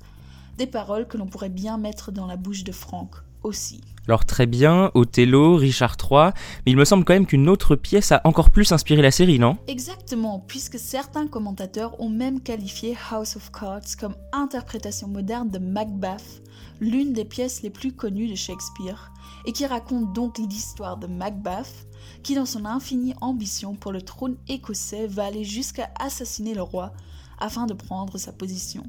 Des 0.59 0.67
paroles 0.67 1.07
que 1.07 1.17
l'on 1.17 1.27
pourrait 1.27 1.51
bien 1.51 1.79
mettre 1.79 2.11
dans 2.11 2.27
la 2.27 2.37
bouche 2.37 2.65
de 2.65 2.73
Franck 2.73 3.15
aussi. 3.45 3.81
Alors 4.09 4.25
très 4.25 4.47
bien, 4.47 4.91
Othello, 4.95 5.55
Richard 5.55 5.97
III, 6.03 6.33
mais 6.67 6.73
il 6.73 6.77
me 6.77 6.85
semble 6.85 7.05
quand 7.05 7.13
même 7.13 7.27
qu'une 7.27 7.49
autre 7.49 7.77
pièce 7.77 8.11
a 8.11 8.21
encore 8.25 8.51
plus 8.51 8.73
inspiré 8.73 9.01
la 9.01 9.13
série, 9.13 9.39
non? 9.39 9.57
Exactement, 9.69 10.41
puisque 10.49 10.77
certains 10.81 11.29
commentateurs 11.29 12.01
ont 12.01 12.09
même 12.09 12.41
qualifié 12.41 12.97
House 13.13 13.37
of 13.37 13.53
Cards 13.53 13.97
comme 14.01 14.17
interprétation 14.33 15.07
moderne 15.07 15.49
de 15.49 15.61
Macbeth, 15.61 16.43
l'une 16.81 17.13
des 17.13 17.25
pièces 17.25 17.63
les 17.63 17.71
plus 17.71 17.93
connues 17.93 18.27
de 18.27 18.35
Shakespeare, 18.35 19.13
et 19.47 19.53
qui 19.53 19.65
raconte 19.65 20.13
donc 20.13 20.39
l'histoire 20.39 20.97
de 20.97 21.07
Macbeth, 21.07 21.87
qui 22.25 22.35
dans 22.35 22.47
son 22.47 22.65
infinie 22.65 23.15
ambition 23.21 23.77
pour 23.77 23.93
le 23.93 24.03
trône 24.03 24.37
écossais 24.49 25.07
va 25.07 25.27
aller 25.27 25.45
jusqu'à 25.45 25.89
assassiner 26.01 26.55
le 26.55 26.63
roi 26.63 26.93
afin 27.39 27.67
de 27.67 27.75
prendre 27.75 28.19
sa 28.19 28.33
position. 28.33 28.83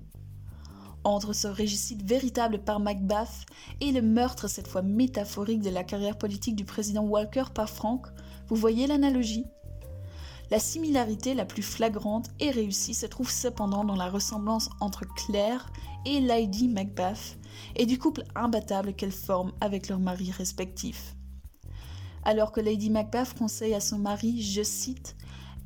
Entre 1.10 1.34
ce 1.34 1.48
régicide 1.48 2.08
véritable 2.08 2.60
par 2.60 2.80
Macbeth 2.80 3.48
et 3.82 3.92
le 3.92 4.04
meurtre 4.04 4.48
cette 4.48 4.68
fois 4.68 4.84
métaphorique 4.84 5.64
de 5.64 5.72
la 5.72 5.84
carrière 5.84 6.20
politique 6.20 6.56
du 6.56 6.66
président 6.66 7.02
Walker 7.02 7.46
par 7.52 7.68
Frank, 7.68 8.06
vous 8.48 8.56
voyez 8.56 8.86
l'analogie? 8.86 9.48
La 10.52 10.60
similarité 10.60 11.34
la 11.34 11.46
plus 11.46 11.64
flagrante 11.64 12.30
et 12.40 12.52
réussie 12.52 12.94
se 12.94 13.08
trouve 13.08 13.32
cependant 13.32 13.84
dans 13.84 13.96
la 13.96 14.08
ressemblance 14.08 14.70
entre 14.82 15.04
Claire 15.16 15.72
et 16.06 16.20
Lady 16.20 16.68
Macbeth 16.68 17.40
et 17.76 17.88
du 17.88 17.98
couple 17.98 18.24
imbattable 18.36 18.94
qu'elles 18.94 19.12
forment 19.12 19.54
avec 19.62 19.90
leurs 19.90 19.98
maris 19.98 20.30
respectifs. 20.30 21.16
Alors 22.22 22.52
que 22.52 22.62
Lady 22.62 22.92
Macbeth 22.92 23.34
conseille 23.34 23.74
à 23.74 23.82
son 23.82 23.98
mari, 23.98 24.44
je 24.44 24.62
cite, 24.62 25.16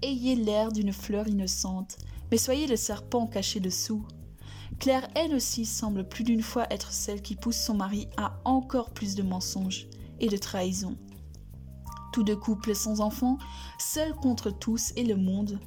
Ayez 0.01 0.37
l'air 0.37 0.71
d'une 0.71 0.93
fleur 0.93 1.27
innocente, 1.27 1.97
mais 2.31 2.37
soyez 2.37 2.65
le 2.65 2.77
serpent 2.77 3.27
caché 3.27 3.59
dessous. 3.59 4.07
Claire, 4.79 5.07
elle 5.15 5.33
aussi, 5.33 5.65
semble 5.65 6.07
plus 6.07 6.23
d'une 6.23 6.41
fois 6.41 6.67
être 6.71 6.91
celle 6.91 7.21
qui 7.21 7.35
pousse 7.35 7.57
son 7.57 7.75
mari 7.75 8.07
à 8.17 8.39
encore 8.45 8.91
plus 8.91 9.15
de 9.15 9.23
mensonges 9.23 9.87
et 10.19 10.27
de 10.27 10.37
trahisons. 10.37 10.97
Tous 12.11 12.23
deux 12.23 12.35
couples 12.35 12.75
sans 12.75 13.01
enfants, 13.01 13.37
seuls 13.79 14.13
contre 14.13 14.51
tous 14.51 14.93
et 14.95 15.03
le 15.03 15.15
monde, 15.15 15.59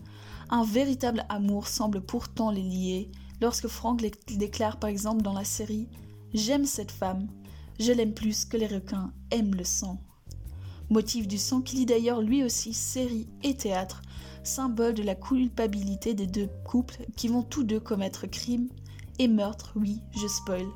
un 0.49 0.65
véritable 0.65 1.25
amour 1.29 1.67
semble 1.67 2.01
pourtant 2.01 2.51
les 2.51 2.63
lier 2.63 3.11
lorsque 3.41 3.69
Frank 3.69 4.01
déclare 4.29 4.79
par 4.79 4.91
exemple 4.91 5.23
dans 5.23 5.33
la 5.33 5.45
série 5.45 5.89
J'aime 6.35 6.65
cette 6.65 6.93
femme, 6.93 7.29
je 7.81 7.93
l'aime 7.93 8.15
plus 8.15 8.45
que 8.45 8.57
les 8.57 8.67
requins 8.67 9.13
aiment 9.31 9.55
le 9.55 9.65
sang. 9.65 10.01
Motif 10.91 11.27
du 11.27 11.39
sang 11.39 11.63
qui 11.63 11.77
lie 11.77 11.87
d'ailleurs 11.87 12.21
lui 12.21 12.45
aussi 12.45 12.73
série 12.73 13.29
et 13.43 13.57
théâtre, 13.57 14.03
symbole 14.45 14.95
de 14.95 15.03
la 15.03 15.15
culpabilité 15.15 16.15
des 16.15 16.27
deux 16.27 16.49
couples 16.65 17.07
qui 17.17 17.29
vont 17.29 17.43
tous 17.43 17.65
deux 17.65 17.81
commettre 17.81 18.27
crime 18.27 18.69
et 19.19 19.29
meurtre, 19.29 19.73
oui, 19.77 20.01
je 20.15 20.27
spoil, 20.27 20.67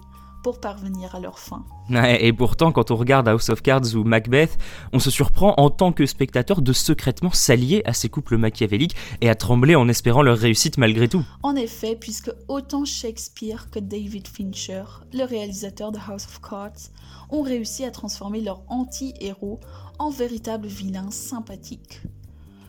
pour 0.43 0.61
parvenir 0.61 1.15
à 1.15 1.21
leur 1.21 1.39
fin. 1.39 1.65
et 1.91 2.33
pourtant, 2.33 2.73
quand 2.73 2.91
on 2.91 2.97
regarde 2.97 3.29
House 3.29 3.51
of 3.51 3.63
Cards 3.63 3.95
ou 3.95 4.05
Macbeth, 4.05 4.59
on 4.93 4.99
se 4.99 5.11
surprend 5.11 5.55
en 5.59 5.71
tant 5.71 5.93
que 5.93 6.07
spectateur 6.07 6.63
de 6.63 6.73
secrètement 6.73 7.31
s'allier 7.33 7.83
à 7.85 7.93
ces 7.93 8.09
couples 8.09 8.37
machiavéliques 8.37 8.97
et 9.21 9.29
à 9.29 9.35
trembler 9.35 9.77
en 9.77 9.89
espérant 9.89 10.23
leur 10.23 10.39
réussite 10.39 10.79
malgré 10.79 11.09
tout. 11.09 11.25
En 11.43 11.57
effet, 11.57 11.97
puisque 11.97 12.31
autant 12.49 12.85
Shakespeare 12.85 13.71
que 13.71 13.79
David 13.79 14.29
Fincher, 14.29 14.85
le 15.13 15.25
réalisateur 15.25 15.93
de 15.93 15.99
House 15.99 16.27
of 16.27 16.41
Cards, 16.41 16.91
ont 17.31 17.43
réussi 17.43 17.85
à 17.85 17.91
transformer 17.91 18.41
leur 18.41 18.63
anti-héros 18.69 19.61
en 19.99 20.11
véritables 20.11 20.67
vilains 20.67 21.11
sympathiques. 21.11 22.01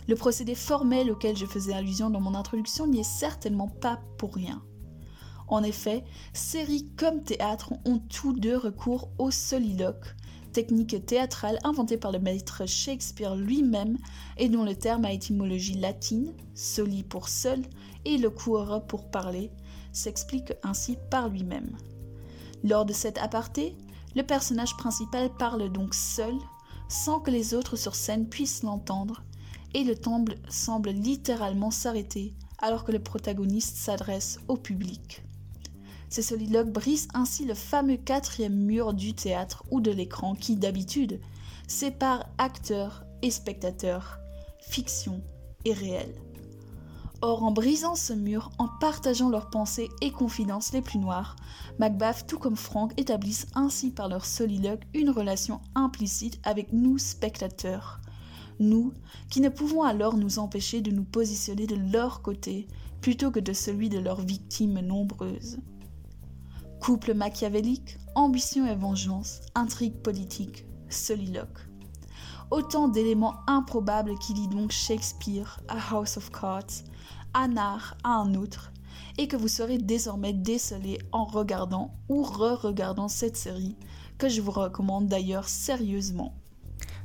Le 0.08 0.16
procédé 0.16 0.56
formel 0.56 1.10
auquel 1.10 1.38
je 1.38 1.46
faisais 1.46 1.74
allusion 1.74 2.10
dans 2.10 2.20
mon 2.20 2.36
introduction 2.36 2.88
n'y 2.88 3.00
est 3.00 3.04
certainement 3.04 3.70
pas 3.70 4.00
pour 4.18 4.36
rien. 4.36 4.62
En 5.52 5.64
effet, 5.64 6.06
série 6.32 6.88
comme 6.96 7.24
théâtre 7.24 7.74
ont 7.84 8.00
tous 8.00 8.32
deux 8.32 8.56
recours 8.56 9.10
au 9.18 9.32
soliloque, 9.32 10.16
technique 10.54 11.06
théâtrale 11.06 11.60
inventée 11.66 11.98
par 11.98 12.14
le 12.14 12.20
maître 12.20 12.66
Shakespeare 12.66 13.36
lui-même 13.36 13.98
et 14.38 14.48
dont 14.48 14.64
le 14.64 14.76
terme 14.76 15.04
a 15.04 15.12
étymologie 15.12 15.74
latine, 15.74 16.34
soli 16.56 17.04
pour 17.04 17.28
seul 17.28 17.62
et 18.06 18.18
loquere 18.18 18.82
pour 18.88 19.12
parler, 19.12 19.52
s'explique 19.92 20.54
ainsi 20.64 20.98
par 21.10 21.28
lui-même. 21.28 21.76
Lors 22.64 22.86
de 22.86 22.94
cet 22.94 23.18
aparté, 23.18 23.76
le 24.16 24.24
personnage 24.24 24.78
principal 24.78 25.30
parle 25.38 25.70
donc 25.70 25.94
seul, 25.94 26.36
sans 26.88 27.20
que 27.20 27.32
les 27.32 27.54
autres 27.54 27.76
sur 27.76 27.96
scène 27.96 28.30
puissent 28.30 28.64
l'entendre, 28.64 29.22
et 29.74 29.84
le 29.84 29.98
temps 29.98 30.24
semble 30.48 30.92
littéralement 30.92 31.72
s'arrêter 31.72 32.34
alors 32.60 32.86
que 32.86 32.94
le 32.94 33.00
protagoniste 33.00 33.76
s'adresse 33.76 34.40
au 34.48 34.56
public. 34.56 35.24
Ces 36.12 36.22
soliloques 36.22 36.74
brisent 36.74 37.08
ainsi 37.14 37.46
le 37.46 37.54
fameux 37.54 37.96
quatrième 37.96 38.54
mur 38.54 38.94
du 38.94 39.14
théâtre 39.14 39.64
ou 39.72 39.80
de 39.80 39.92
l'écran 39.92 40.36
qui, 40.36 40.58
d'habitude, 40.58 41.22
sépare 41.70 42.28
acteurs 42.38 43.06
et 43.22 43.32
spectateurs, 43.32 44.20
fiction 44.60 45.22
et 45.64 45.72
réel. 45.72 46.14
Or, 47.22 47.44
en 47.44 47.52
brisant 47.52 47.96
ce 47.96 48.12
mur, 48.12 48.52
en 48.58 48.68
partageant 48.82 49.30
leurs 49.30 49.50
pensées 49.50 49.88
et 50.02 50.12
confidences 50.12 50.74
les 50.74 50.82
plus 50.82 51.00
noires, 51.00 51.38
Macbeth, 51.80 52.26
tout 52.28 52.40
comme 52.40 52.58
Frank, 52.58 52.92
établissent 53.00 53.48
ainsi 53.56 53.90
par 53.90 54.10
leur 54.10 54.26
soliloque 54.26 54.84
une 54.94 55.12
relation 55.12 55.62
implicite 55.76 56.42
avec 56.44 56.74
nous 56.74 56.98
spectateurs. 56.98 58.02
Nous, 58.60 58.92
qui 59.30 59.40
ne 59.40 59.48
pouvons 59.48 59.84
alors 59.84 60.18
nous 60.18 60.40
empêcher 60.40 60.82
de 60.82 60.92
nous 60.92 61.06
positionner 61.06 61.68
de 61.68 61.78
leur 61.94 62.22
côté 62.22 62.68
plutôt 63.00 63.32
que 63.32 63.40
de 63.40 63.54
celui 63.54 63.88
de 63.88 64.00
leurs 64.00 64.22
victimes 64.22 64.82
nombreuses. 64.82 65.58
Couple 66.82 67.14
machiavélique, 67.14 68.00
ambition 68.16 68.66
et 68.66 68.76
vengeance, 68.76 69.42
intrigue 69.54 70.02
politique, 70.02 70.66
soliloque. 70.90 71.70
Autant 72.50 72.88
d'éléments 72.88 73.36
improbables 73.46 74.18
qui 74.18 74.34
lient 74.34 74.48
donc 74.48 74.72
Shakespeare 74.72 75.60
à 75.68 75.78
House 75.94 76.18
of 76.18 76.32
Cards, 76.32 76.82
Anard 77.36 77.98
à 78.04 78.16
un 78.16 78.34
autre, 78.34 78.74
et 79.20 79.28
que 79.28 79.38
vous 79.38 79.48
serez 79.48 79.78
désormais 79.78 80.34
décelé 80.34 80.98
en 81.12 81.24
regardant 81.24 81.94
ou 82.10 82.24
re-regardant 82.24 83.08
cette 83.08 83.38
série, 83.38 83.78
que 84.18 84.28
je 84.28 84.42
vous 84.42 84.50
recommande 84.50 85.06
d'ailleurs 85.06 85.50
sérieusement. 85.50 86.41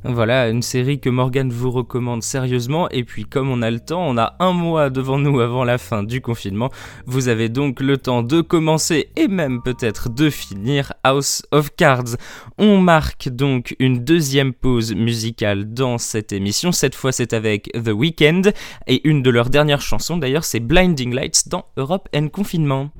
Voilà, 0.05 0.49
une 0.49 0.63
série 0.63 1.01
que 1.01 1.11
Morgan 1.11 1.51
vous 1.51 1.71
recommande 1.71 2.23
sérieusement. 2.23 2.89
Et 2.91 3.05
puis, 3.05 3.25
comme 3.25 3.51
on 3.51 3.63
a 3.63 3.71
le 3.71 3.81
temps, 3.81 4.07
on 4.07 4.17
a 4.17 4.37
un 4.39 4.53
mois 4.53 4.91
devant 4.91 5.19
nous 5.19 5.41
avant 5.41 5.65
la 5.65 5.79
fin 5.79 6.03
du 6.03 6.21
confinement. 6.21 6.71
Vous 7.07 7.29
avez 7.29 7.49
donc 7.49 7.81
le 7.81 7.97
temps 7.97 8.23
de 8.23 8.41
commencer 8.41 9.09
et 9.17 9.29
même 9.29 9.63
peut-être 9.63 10.09
de 10.09 10.31
finir 10.31 10.93
House 11.03 11.43
of 11.51 11.75
Cards. 11.77 12.17
On 12.59 12.79
marque 12.81 13.29
donc 13.29 13.75
une 13.79 14.05
deuxième 14.05 14.53
pause 14.53 14.95
musicale 14.95 15.73
dans 15.73 15.99
cette 15.99 16.33
émission. 16.33 16.73
Cette 16.73 16.95
fois, 16.95 17.13
c'est 17.13 17.33
avec 17.33 17.71
The 17.73 17.93
Weeknd. 17.93 18.43
Et 18.87 19.07
une 19.09 19.23
de 19.23 19.31
leurs 19.31 19.51
dernières 19.51 19.81
chansons, 19.81 20.17
d'ailleurs, 20.17 20.45
c'est 20.45 20.61
Blinding 20.61 21.15
Lights 21.15 21.49
dans 21.49 21.67
Europe 21.77 22.09
and 22.15 22.29
Confinement. 22.29 22.91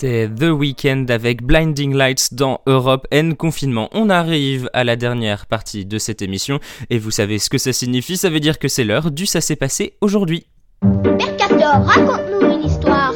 C'était 0.00 0.28
The 0.28 0.50
Weeknd 0.52 1.06
avec 1.08 1.42
Blinding 1.42 1.92
Lights 1.92 2.32
dans 2.32 2.60
Europe 2.66 3.08
N 3.10 3.34
Confinement. 3.34 3.88
On 3.90 4.10
arrive 4.10 4.70
à 4.72 4.84
la 4.84 4.94
dernière 4.94 5.46
partie 5.46 5.86
de 5.86 5.98
cette 5.98 6.22
émission 6.22 6.60
et 6.88 7.00
vous 7.00 7.10
savez 7.10 7.40
ce 7.40 7.50
que 7.50 7.58
ça 7.58 7.72
signifie, 7.72 8.16
ça 8.16 8.30
veut 8.30 8.38
dire 8.38 8.60
que 8.60 8.68
c'est 8.68 8.84
l'heure 8.84 9.10
du 9.10 9.26
Ça 9.26 9.40
s'est 9.40 9.56
passé 9.56 9.94
aujourd'hui. 10.00 10.46
Mercator, 10.84 11.84
raconte-nous 11.84 12.48
une 12.48 12.64
histoire, 12.64 13.12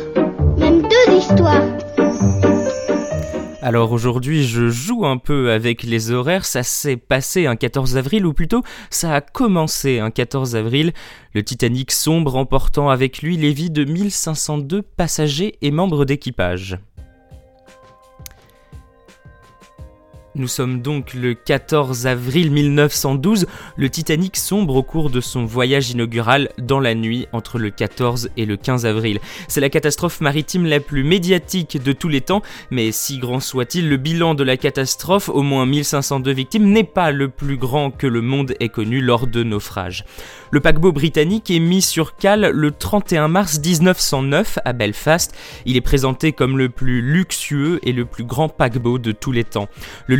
même 0.58 0.82
deux 0.82 1.14
histoires. 1.16 1.71
Alors 3.64 3.92
aujourd'hui, 3.92 4.44
je 4.44 4.70
joue 4.70 5.06
un 5.06 5.18
peu 5.18 5.52
avec 5.52 5.84
les 5.84 6.10
horaires. 6.10 6.44
Ça 6.44 6.64
s'est 6.64 6.96
passé 6.96 7.46
un 7.46 7.54
14 7.54 7.96
avril, 7.96 8.26
ou 8.26 8.32
plutôt, 8.32 8.64
ça 8.90 9.14
a 9.14 9.20
commencé 9.20 10.00
un 10.00 10.10
14 10.10 10.56
avril. 10.56 10.92
Le 11.32 11.44
Titanic 11.44 11.92
sombre 11.92 12.34
emportant 12.34 12.90
avec 12.90 13.22
lui 13.22 13.36
les 13.36 13.52
vies 13.52 13.70
de 13.70 13.84
1502 13.84 14.82
passagers 14.82 15.58
et 15.62 15.70
membres 15.70 16.04
d'équipage. 16.04 16.80
Nous 20.34 20.48
sommes 20.48 20.80
donc 20.80 21.12
le 21.12 21.34
14 21.34 22.06
avril 22.06 22.50
1912. 22.50 23.46
Le 23.76 23.90
Titanic 23.90 24.38
sombre 24.38 24.76
au 24.76 24.82
cours 24.82 25.10
de 25.10 25.20
son 25.20 25.44
voyage 25.44 25.90
inaugural 25.90 26.48
dans 26.56 26.80
la 26.80 26.94
nuit 26.94 27.26
entre 27.32 27.58
le 27.58 27.68
14 27.68 28.30
et 28.38 28.46
le 28.46 28.56
15 28.56 28.86
avril. 28.86 29.20
C'est 29.46 29.60
la 29.60 29.68
catastrophe 29.68 30.22
maritime 30.22 30.64
la 30.64 30.80
plus 30.80 31.04
médiatique 31.04 31.82
de 31.82 31.92
tous 31.92 32.08
les 32.08 32.22
temps, 32.22 32.40
mais 32.70 32.92
si 32.92 33.18
grand 33.18 33.40
soit-il, 33.40 33.90
le 33.90 33.98
bilan 33.98 34.34
de 34.34 34.42
la 34.42 34.56
catastrophe, 34.56 35.28
au 35.28 35.42
moins 35.42 35.66
1502 35.66 36.32
victimes, 36.32 36.70
n'est 36.70 36.82
pas 36.82 37.10
le 37.10 37.28
plus 37.28 37.58
grand 37.58 37.90
que 37.90 38.06
le 38.06 38.22
monde 38.22 38.54
ait 38.58 38.70
connu 38.70 39.02
lors 39.02 39.26
de 39.26 39.42
naufrages. 39.42 40.06
Le 40.50 40.60
paquebot 40.60 40.92
britannique 40.92 41.50
est 41.50 41.60
mis 41.60 41.82
sur 41.82 42.16
cale 42.16 42.50
le 42.52 42.70
31 42.70 43.28
mars 43.28 43.58
1909 43.58 44.58
à 44.64 44.72
Belfast. 44.72 45.34
Il 45.66 45.76
est 45.76 45.82
présenté 45.82 46.32
comme 46.32 46.56
le 46.56 46.70
plus 46.70 47.02
luxueux 47.02 47.80
et 47.82 47.92
le 47.92 48.06
plus 48.06 48.24
grand 48.24 48.48
paquebot 48.48 48.98
de 48.98 49.12
tous 49.12 49.32
les 49.32 49.44
temps. 49.44 49.68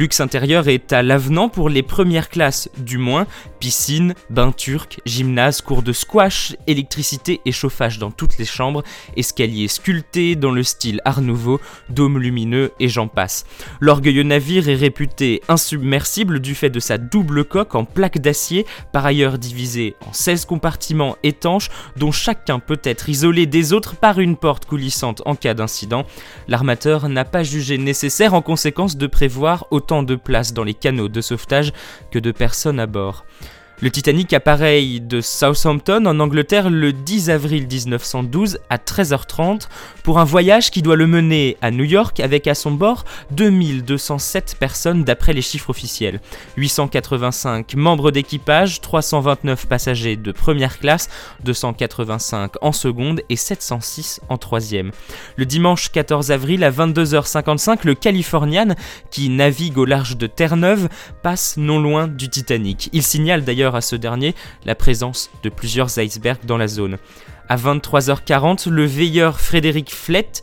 Luxe 0.03 0.19
intérieur 0.19 0.67
est 0.67 0.93
à 0.93 1.01
l'avenant 1.01 1.49
pour 1.49 1.69
les 1.69 1.85
premières 1.85 2.29
classes, 2.29 2.69
du 2.77 2.99
moins, 2.99 3.25
piscine, 3.61 4.15
bain 4.31 4.51
turc, 4.51 4.99
gymnase, 5.07 5.61
cours 5.61 5.85
de 5.85 5.93
squash, 5.93 6.57
électricité 6.67 7.41
et 7.45 7.53
chauffage 7.53 8.01
dans 8.01 8.11
toutes 8.11 8.37
les 8.37 8.45
chambres, 8.45 8.83
escaliers 9.17 9.69
sculptés 9.69 10.35
dans 10.35 10.51
le 10.51 10.65
style 10.65 11.01
Art 11.05 11.21
Nouveau, 11.21 11.61
dômes 11.89 12.19
lumineux 12.19 12.73
et 12.81 12.89
j'en 12.89 13.07
passe. 13.07 13.45
L'orgueilleux 13.79 14.25
navire 14.25 14.69
est 14.69 14.75
réputé 14.75 15.41
insubmersible 15.47 16.41
du 16.41 16.57
fait 16.57 16.69
de 16.69 16.81
sa 16.81 16.99
double 16.99 17.45
coque 17.45 17.77
en 17.77 17.85
plaque 17.85 18.19
d'acier, 18.19 18.67
par 18.91 19.07
ailleurs 19.07 19.39
divisée 19.39 19.95
en 20.05 20.13
16 20.13 20.47
compartiments 20.47 21.17
étanches 21.23 21.69
dont 21.97 22.11
chacun 22.11 22.59
peut 22.59 22.81
être 22.83 23.09
isolé 23.09 23.47
des 23.47 23.73
autres 23.73 23.95
par 23.95 24.19
une 24.19 24.37
porte 24.37 24.67
coulissante 24.67 25.23
en 25.27 25.37
cas 25.37 25.55
d'incident. 25.55 26.05
L'armateur 26.49 27.09
n'a 27.09 27.25
pas 27.25 27.45
jugé 27.45 27.79
nécessaire 27.79 28.35
en 28.35 28.43
conséquence 28.43 28.97
de 28.97 29.07
prévoir 29.07 29.69
autant 29.71 29.92
de 30.03 30.17
place 30.17 30.55
dans 30.55 30.65
les 30.65 30.73
canaux 30.73 31.11
de 31.11 31.21
sauvetage 31.21 31.75
que 32.11 32.19
de 32.19 32.33
personnes 32.33 32.81
à 32.81 32.87
bord. 32.87 33.27
Le 33.83 33.91
Titanic 33.91 34.33
appareille 34.33 35.01
de 35.01 35.21
Southampton 35.21 36.07
en 36.07 36.21
Angleterre 36.21 36.71
le 36.71 36.93
10 36.93 37.31
avril 37.31 37.67
1912 37.67 38.61
à 38.71 38.77
13h30 38.77 39.63
pour 40.05 40.21
un 40.21 40.25
voyage 40.25 40.71
qui 40.71 40.83
doit 40.83 40.95
le 40.95 41.09
mener 41.09 41.57
à 41.63 41.73
New 41.73 41.83
York 41.83 42.21
avec 42.21 42.47
à 42.47 42.55
son 42.55 42.71
bord 42.71 43.05
2207 43.33 44.55
personnes 44.61 45.03
d'après 45.03 45.33
les 45.33 45.43
chiffres 45.43 45.71
officiels. 45.71 46.21
885 46.57 47.75
membres 47.75 48.13
d'équipage, 48.13 48.81
329 48.81 49.67
passagers 49.67 50.15
de 50.15 50.31
première 50.31 50.79
classe, 50.79 51.11
285 51.43 52.53
en 52.63 52.71
seconde 52.71 53.23
et 53.31 53.37
706 53.37 54.21
en 54.29 54.39
troisième. 54.39 54.93
Le 55.35 55.45
dimanche 55.45 55.91
14 55.91 56.31
avril 56.31 56.63
à 56.63 56.71
22h55, 56.71 57.81
le 57.83 57.97
Californian, 57.97 58.77
qui 59.11 59.29
navigue 59.29 59.77
au 59.77 59.85
large 59.87 60.17
de 60.17 60.29
Terre-Neuve, 60.29 60.89
passe 61.25 61.57
non 61.57 61.81
loin 61.81 62.07
du 62.07 62.29
Titanic. 62.29 62.89
Il 62.93 63.03
signale 63.03 63.43
d'ailleurs 63.43 63.72
à 63.75 63.81
ce 63.81 63.97
dernier 63.97 64.35
la 64.65 64.75
présence 64.75 65.31
de 65.43 65.49
plusieurs 65.49 65.99
icebergs 65.99 66.45
dans 66.45 66.59
la 66.59 66.69
zone. 66.69 66.99
À 67.49 67.57
23h40, 67.57 68.69
le 68.69 68.85
veilleur 68.85 69.41
Frédéric 69.41 69.93
Flett 69.95 70.43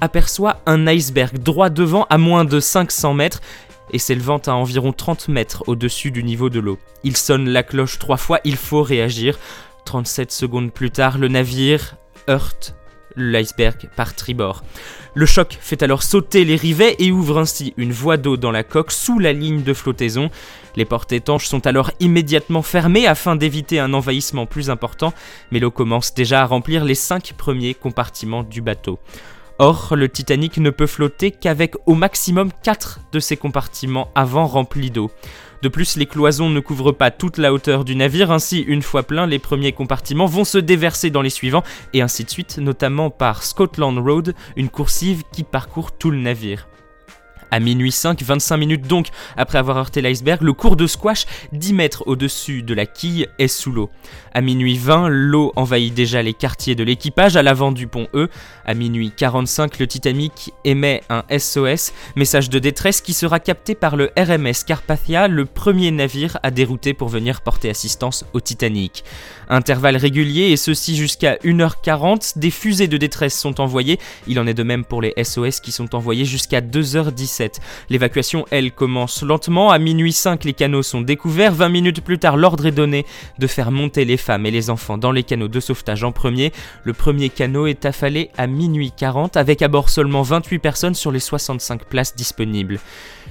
aperçoit 0.00 0.60
un 0.66 0.86
iceberg 0.86 1.38
droit 1.38 1.70
devant 1.70 2.06
à 2.10 2.18
moins 2.18 2.44
de 2.44 2.60
500 2.60 3.14
mètres 3.14 3.40
et 3.92 3.98
s'élevant 3.98 4.40
à 4.46 4.52
environ 4.52 4.92
30 4.92 5.28
mètres 5.28 5.64
au-dessus 5.66 6.10
du 6.10 6.22
niveau 6.22 6.50
de 6.50 6.60
l'eau. 6.60 6.78
Il 7.02 7.16
sonne 7.16 7.48
la 7.48 7.62
cloche 7.62 7.98
trois 7.98 8.16
fois, 8.16 8.40
il 8.44 8.56
faut 8.56 8.82
réagir. 8.82 9.38
37 9.84 10.32
secondes 10.32 10.72
plus 10.72 10.90
tard, 10.90 11.18
le 11.18 11.28
navire 11.28 11.96
heurte 12.28 12.74
l'iceberg 13.16 13.88
par 13.96 14.14
tribord. 14.14 14.62
Le 15.14 15.26
choc 15.26 15.58
fait 15.60 15.82
alors 15.82 16.02
sauter 16.02 16.44
les 16.44 16.56
rivets 16.56 16.96
et 16.98 17.12
ouvre 17.12 17.38
ainsi 17.38 17.72
une 17.76 17.92
voie 17.92 18.16
d'eau 18.16 18.36
dans 18.36 18.50
la 18.50 18.64
coque 18.64 18.90
sous 18.90 19.18
la 19.18 19.32
ligne 19.32 19.62
de 19.62 19.72
flottaison. 19.72 20.30
Les 20.76 20.84
portes 20.84 21.12
étanches 21.12 21.46
sont 21.46 21.66
alors 21.66 21.92
immédiatement 22.00 22.62
fermées 22.62 23.06
afin 23.06 23.36
d'éviter 23.36 23.78
un 23.78 23.94
envahissement 23.94 24.46
plus 24.46 24.70
important, 24.70 25.12
mais 25.52 25.60
l'eau 25.60 25.70
commence 25.70 26.14
déjà 26.14 26.42
à 26.42 26.46
remplir 26.46 26.84
les 26.84 26.96
cinq 26.96 27.34
premiers 27.36 27.74
compartiments 27.74 28.42
du 28.42 28.60
bateau. 28.60 28.98
Or, 29.60 29.94
le 29.94 30.08
Titanic 30.08 30.58
ne 30.58 30.70
peut 30.70 30.88
flotter 30.88 31.30
qu'avec 31.30 31.74
au 31.86 31.94
maximum 31.94 32.50
4 32.64 33.00
de 33.12 33.20
ses 33.20 33.36
compartiments 33.36 34.10
avant 34.16 34.48
remplis 34.48 34.90
d'eau. 34.90 35.12
De 35.64 35.70
plus, 35.70 35.96
les 35.96 36.04
cloisons 36.04 36.50
ne 36.50 36.60
couvrent 36.60 36.92
pas 36.92 37.10
toute 37.10 37.38
la 37.38 37.50
hauteur 37.50 37.86
du 37.86 37.96
navire, 37.96 38.30
ainsi 38.30 38.60
une 38.60 38.82
fois 38.82 39.02
plein, 39.02 39.26
les 39.26 39.38
premiers 39.38 39.72
compartiments 39.72 40.26
vont 40.26 40.44
se 40.44 40.58
déverser 40.58 41.08
dans 41.08 41.22
les 41.22 41.30
suivants, 41.30 41.64
et 41.94 42.02
ainsi 42.02 42.22
de 42.22 42.28
suite, 42.28 42.58
notamment 42.58 43.08
par 43.08 43.42
Scotland 43.42 43.98
Road, 43.98 44.34
une 44.56 44.68
coursive 44.68 45.22
qui 45.32 45.42
parcourt 45.42 45.92
tout 45.92 46.10
le 46.10 46.18
navire. 46.18 46.68
À 47.50 47.60
minuit 47.60 47.92
5, 47.92 48.22
25 48.22 48.56
minutes 48.56 48.86
donc 48.86 49.08
après 49.36 49.58
avoir 49.58 49.76
heurté 49.76 50.02
l'iceberg, 50.02 50.42
le 50.42 50.52
cours 50.52 50.76
de 50.76 50.86
squash 50.86 51.26
10 51.52 51.72
mètres 51.72 52.02
au-dessus 52.06 52.62
de 52.62 52.74
la 52.74 52.86
quille 52.86 53.28
est 53.38 53.48
sous 53.48 53.72
l'eau. 53.72 53.90
À 54.32 54.40
minuit 54.40 54.76
20, 54.76 55.08
l'eau 55.08 55.52
envahit 55.56 55.94
déjà 55.94 56.22
les 56.22 56.34
quartiers 56.34 56.74
de 56.74 56.82
l'équipage 56.82 57.36
à 57.36 57.42
l'avant 57.42 57.72
du 57.72 57.86
pont 57.86 58.08
E. 58.14 58.28
À 58.64 58.74
minuit 58.74 59.12
45, 59.16 59.78
le 59.78 59.86
Titanic 59.86 60.52
émet 60.64 61.02
un 61.08 61.22
SOS, 61.36 61.92
message 62.16 62.50
de 62.50 62.58
détresse 62.58 63.00
qui 63.00 63.12
sera 63.12 63.38
capté 63.40 63.74
par 63.74 63.96
le 63.96 64.10
RMS 64.18 64.64
Carpathia, 64.66 65.28
le 65.28 65.44
premier 65.44 65.90
navire 65.90 66.38
à 66.42 66.50
dérouter 66.50 66.94
pour 66.94 67.08
venir 67.08 67.42
porter 67.42 67.70
assistance 67.70 68.24
au 68.32 68.40
Titanic. 68.40 69.04
Intervalle 69.48 69.96
régulier 69.96 70.50
et 70.50 70.56
ceci 70.56 70.96
jusqu'à 70.96 71.36
1h40, 71.44 72.38
des 72.38 72.50
fusées 72.50 72.88
de 72.88 72.96
détresse 72.96 73.38
sont 73.38 73.60
envoyées, 73.60 73.98
il 74.26 74.40
en 74.40 74.46
est 74.46 74.54
de 74.54 74.62
même 74.62 74.84
pour 74.84 75.02
les 75.02 75.12
SOS 75.22 75.60
qui 75.60 75.72
sont 75.72 75.94
envoyés 75.94 76.24
jusqu'à 76.24 76.60
2h17. 76.60 77.33
L'évacuation, 77.90 78.44
elle, 78.50 78.72
commence 78.72 79.22
lentement, 79.22 79.70
à 79.70 79.78
minuit 79.78 80.12
5 80.12 80.44
les 80.44 80.52
canaux 80.52 80.82
sont 80.82 81.00
découverts, 81.00 81.54
20 81.54 81.68
minutes 81.68 82.00
plus 82.00 82.18
tard 82.18 82.36
l'ordre 82.36 82.66
est 82.66 82.72
donné 82.72 83.04
de 83.38 83.46
faire 83.46 83.70
monter 83.70 84.04
les 84.04 84.16
femmes 84.16 84.46
et 84.46 84.50
les 84.50 84.70
enfants 84.70 84.98
dans 84.98 85.12
les 85.12 85.22
canaux 85.22 85.48
de 85.48 85.60
sauvetage 85.60 86.04
en 86.04 86.12
premier. 86.12 86.52
Le 86.84 86.92
premier 86.92 87.28
canot 87.28 87.66
est 87.66 87.84
affalé 87.84 88.30
à 88.36 88.46
minuit 88.46 88.92
40 88.96 89.36
avec 89.36 89.62
à 89.62 89.68
bord 89.68 89.88
seulement 89.88 90.22
28 90.22 90.58
personnes 90.58 90.94
sur 90.94 91.10
les 91.10 91.20
65 91.20 91.84
places 91.84 92.14
disponibles. 92.14 92.78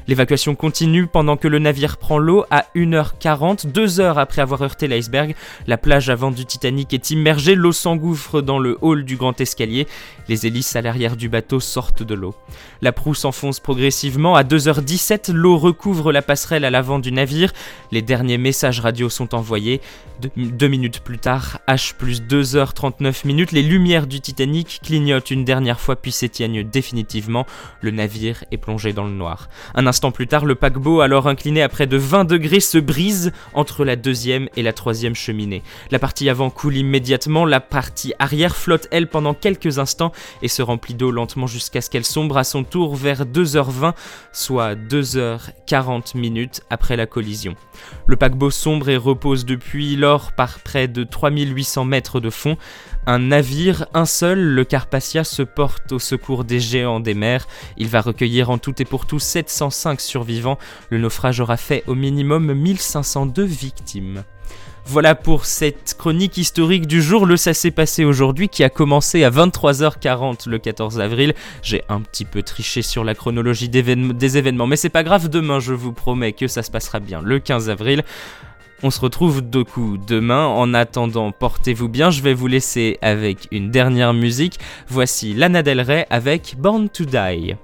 L'évacuation 0.07 0.55
continue 0.55 1.07
pendant 1.07 1.37
que 1.37 1.47
le 1.47 1.59
navire 1.59 1.97
prend 1.97 2.17
l'eau 2.17 2.45
à 2.51 2.65
1h40, 2.75 3.71
deux 3.71 3.99
heures 3.99 4.17
après 4.17 4.41
avoir 4.41 4.61
heurté 4.61 4.87
l'iceberg. 4.87 5.35
La 5.67 5.77
plage 5.77 6.09
avant 6.09 6.31
du 6.31 6.45
Titanic 6.45 6.93
est 6.93 7.11
immergée, 7.11 7.55
l'eau 7.55 7.71
s'engouffre 7.71 8.41
dans 8.41 8.59
le 8.59 8.77
hall 8.81 9.05
du 9.05 9.15
grand 9.15 9.39
escalier. 9.39 9.87
Les 10.27 10.45
hélices 10.45 10.75
à 10.75 10.81
l'arrière 10.81 11.17
du 11.17 11.29
bateau 11.29 11.59
sortent 11.59 12.03
de 12.03 12.13
l'eau. 12.13 12.35
La 12.81 12.91
proue 12.91 13.13
s'enfonce 13.13 13.59
progressivement. 13.59 14.35
À 14.35 14.43
2h17, 14.43 15.31
l'eau 15.31 15.57
recouvre 15.57 16.11
la 16.11 16.21
passerelle 16.21 16.65
à 16.65 16.69
l'avant 16.69 16.99
du 16.99 17.11
navire. 17.11 17.53
Les 17.91 18.01
derniers 18.01 18.37
messages 18.37 18.79
radio 18.79 19.09
sont 19.09 19.35
envoyés. 19.35 19.81
deux 20.35 20.67
minutes 20.67 20.99
plus 20.99 21.17
tard, 21.17 21.59
H 21.67 21.93
plus 21.95 22.21
2h39 22.21 23.25
minutes, 23.25 23.51
les 23.51 23.63
lumières 23.63 24.07
du 24.07 24.21
Titanic 24.21 24.79
clignotent 24.83 25.31
une 25.31 25.45
dernière 25.45 25.79
fois 25.79 25.95
puis 25.95 26.11
s'éteignent 26.11 26.63
définitivement. 26.63 27.45
Le 27.81 27.91
navire 27.91 28.43
est 28.51 28.57
plongé 28.57 28.93
dans 28.93 29.05
le 29.05 29.11
noir. 29.11 29.49
Instant 29.93 30.09
plus 30.09 30.25
tard, 30.25 30.45
le 30.45 30.55
paquebot, 30.55 31.01
alors 31.01 31.27
incliné 31.27 31.61
à 31.61 31.69
près 31.69 31.85
de 31.85 31.97
20 31.97 32.25
degrés, 32.25 32.61
se 32.61 32.79
brise 32.79 33.31
entre 33.53 33.85
la 33.85 33.95
deuxième 33.95 34.49
et 34.55 34.63
la 34.63 34.73
troisième 34.73 35.13
cheminée. 35.13 35.61
La 35.91 35.99
partie 35.99 36.31
avant 36.31 36.49
coule 36.49 36.77
immédiatement, 36.77 37.45
la 37.45 37.59
partie 37.59 38.11
arrière 38.17 38.55
flotte 38.55 38.87
elle 38.89 39.07
pendant 39.07 39.35
quelques 39.35 39.77
instants 39.77 40.11
et 40.41 40.47
se 40.47 40.63
remplit 40.63 40.95
d'eau 40.95 41.11
lentement 41.11 41.45
jusqu'à 41.45 41.79
ce 41.79 41.91
qu'elle 41.91 42.05
sombre 42.05 42.37
à 42.37 42.43
son 42.43 42.63
tour 42.63 42.95
vers 42.95 43.27
2h20, 43.27 43.93
soit 44.31 44.73
2h40 44.73 46.17
minutes 46.17 46.63
après 46.71 46.95
la 46.97 47.05
collision. 47.05 47.55
Le 48.07 48.15
paquebot 48.15 48.49
sombre 48.49 48.89
et 48.89 48.97
repose 48.97 49.45
depuis 49.45 49.95
lors 49.95 50.31
par 50.31 50.57
près 50.61 50.87
de 50.87 51.03
3800 51.03 51.85
mètres 51.85 52.19
de 52.19 52.31
fond. 52.31 52.57
Un 53.05 53.19
navire, 53.19 53.85
un 53.93 54.05
seul, 54.05 54.39
le 54.39 54.63
Carpathia, 54.63 55.25
se 55.25 55.41
porte 55.41 55.91
au 55.91 55.99
secours 55.99 56.45
des 56.45 56.61
géants 56.61 57.01
des 57.01 57.13
mers. 57.13 57.47
Il 57.77 57.89
va 57.89 57.99
recueillir 57.99 58.49
en 58.49 58.57
tout 58.57 58.81
et 58.81 58.85
pour 58.85 59.05
tout 59.05 59.19
705 59.19 59.99
survivants. 59.99 60.57
Le 60.89 60.99
naufrage 60.99 61.41
aura 61.41 61.57
fait 61.57 61.83
au 61.87 61.95
minimum 61.95 62.53
1502 62.53 63.43
victimes. 63.43 64.23
Voilà 64.85 65.15
pour 65.15 65.45
cette 65.45 65.95
chronique 65.97 66.37
historique 66.37 66.87
du 66.87 67.01
jour. 67.01 67.25
Le 67.25 67.37
Ça 67.37 67.53
s'est 67.53 67.71
passé 67.71 68.03
aujourd'hui 68.05 68.49
qui 68.49 68.63
a 68.63 68.69
commencé 68.69 69.23
à 69.23 69.29
23h40 69.29 70.49
le 70.49 70.59
14 70.59 70.99
avril. 70.99 71.33
J'ai 71.61 71.83
un 71.89 72.01
petit 72.01 72.25
peu 72.25 72.41
triché 72.43 72.81
sur 72.81 73.03
la 73.03 73.15
chronologie 73.15 73.69
des 73.69 74.37
événements, 74.37 74.67
mais 74.67 74.75
c'est 74.75 74.89
pas 74.89 75.03
grave. 75.03 75.29
Demain, 75.29 75.59
je 75.59 75.73
vous 75.73 75.93
promets 75.93 76.33
que 76.33 76.47
ça 76.47 76.63
se 76.63 76.71
passera 76.71 76.99
bien 76.99 77.21
le 77.21 77.39
15 77.39 77.69
avril. 77.69 78.03
On 78.81 78.89
se 78.89 78.99
retrouve 78.99 79.41
deux 79.41 79.63
coups 79.63 80.05
demain. 80.05 80.45
En 80.45 80.73
attendant, 80.73 81.31
portez-vous 81.31 81.87
bien. 81.87 82.09
Je 82.09 82.21
vais 82.21 82.33
vous 82.33 82.47
laisser 82.47 82.97
avec 83.01 83.47
une 83.51 83.71
dernière 83.71 84.13
musique. 84.13 84.59
Voici 84.87 85.33
Lana 85.33 85.63
Del 85.63 85.81
Rey 85.81 86.05
avec 86.09 86.55
Born 86.57 86.89
to 86.89 87.05
Die. 87.05 87.55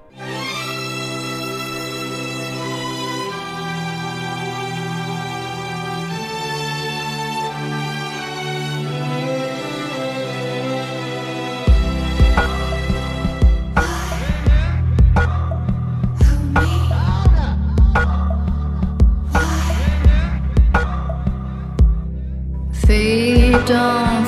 Don't 23.70 24.19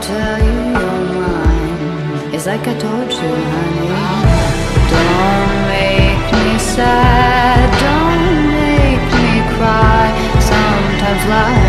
Tell 0.00 0.38
you 0.38 0.60
you're 0.78 1.04
mine? 1.14 2.34
It's 2.34 2.46
like 2.46 2.66
I 2.66 2.74
told 2.78 3.10
you, 3.10 3.32
honey. 3.52 3.88
Don't 4.92 5.54
make 5.72 6.26
me 6.44 6.58
sad, 6.58 7.68
don't 7.86 8.24
make 8.60 9.04
me 9.16 9.30
cry. 9.56 10.06
Sometimes 10.50 11.22
life 11.34 11.63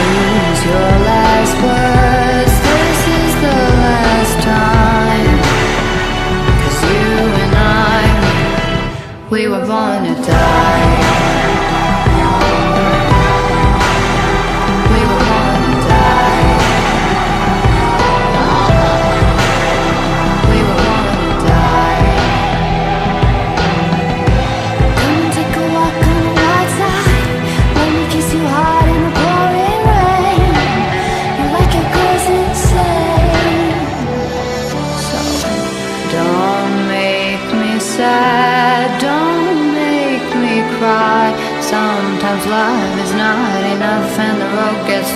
choose 0.00 0.64
your 0.64 0.92
last 1.10 1.54
words. 1.66 2.54
This 2.68 3.00
is 3.20 3.32
the 3.44 3.58
last 3.84 4.34
time. 4.42 5.26
Cause 6.60 6.80
you 6.92 7.10
and 7.44 7.54
I, 7.56 9.28
we 9.30 9.48
were 9.48 9.64
born 9.66 10.02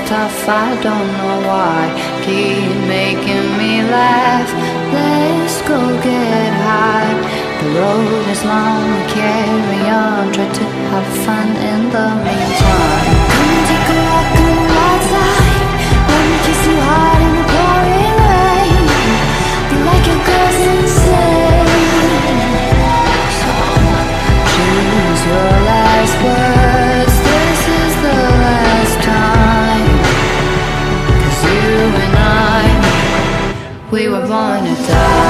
tough. 0.06 0.48
I 0.48 0.80
don't 0.82 1.08
know 1.18 1.38
why. 1.48 1.80
Keep 2.24 2.74
making 2.86 3.46
me 3.60 3.82
laugh. 3.82 4.50
Let's 4.92 5.60
go 5.62 5.80
get 6.02 6.52
high. 6.68 7.14
The 7.60 7.68
road 7.78 8.28
is 8.28 8.44
long, 8.44 8.82
we 8.92 9.00
carry 9.12 9.82
on. 9.90 10.32
Try 10.32 10.48
to 10.60 10.64
have 10.90 11.08
fun 11.24 11.48
in 11.70 11.90
the 11.90 12.06
meantime. 12.24 13.33
Die. 34.86 35.23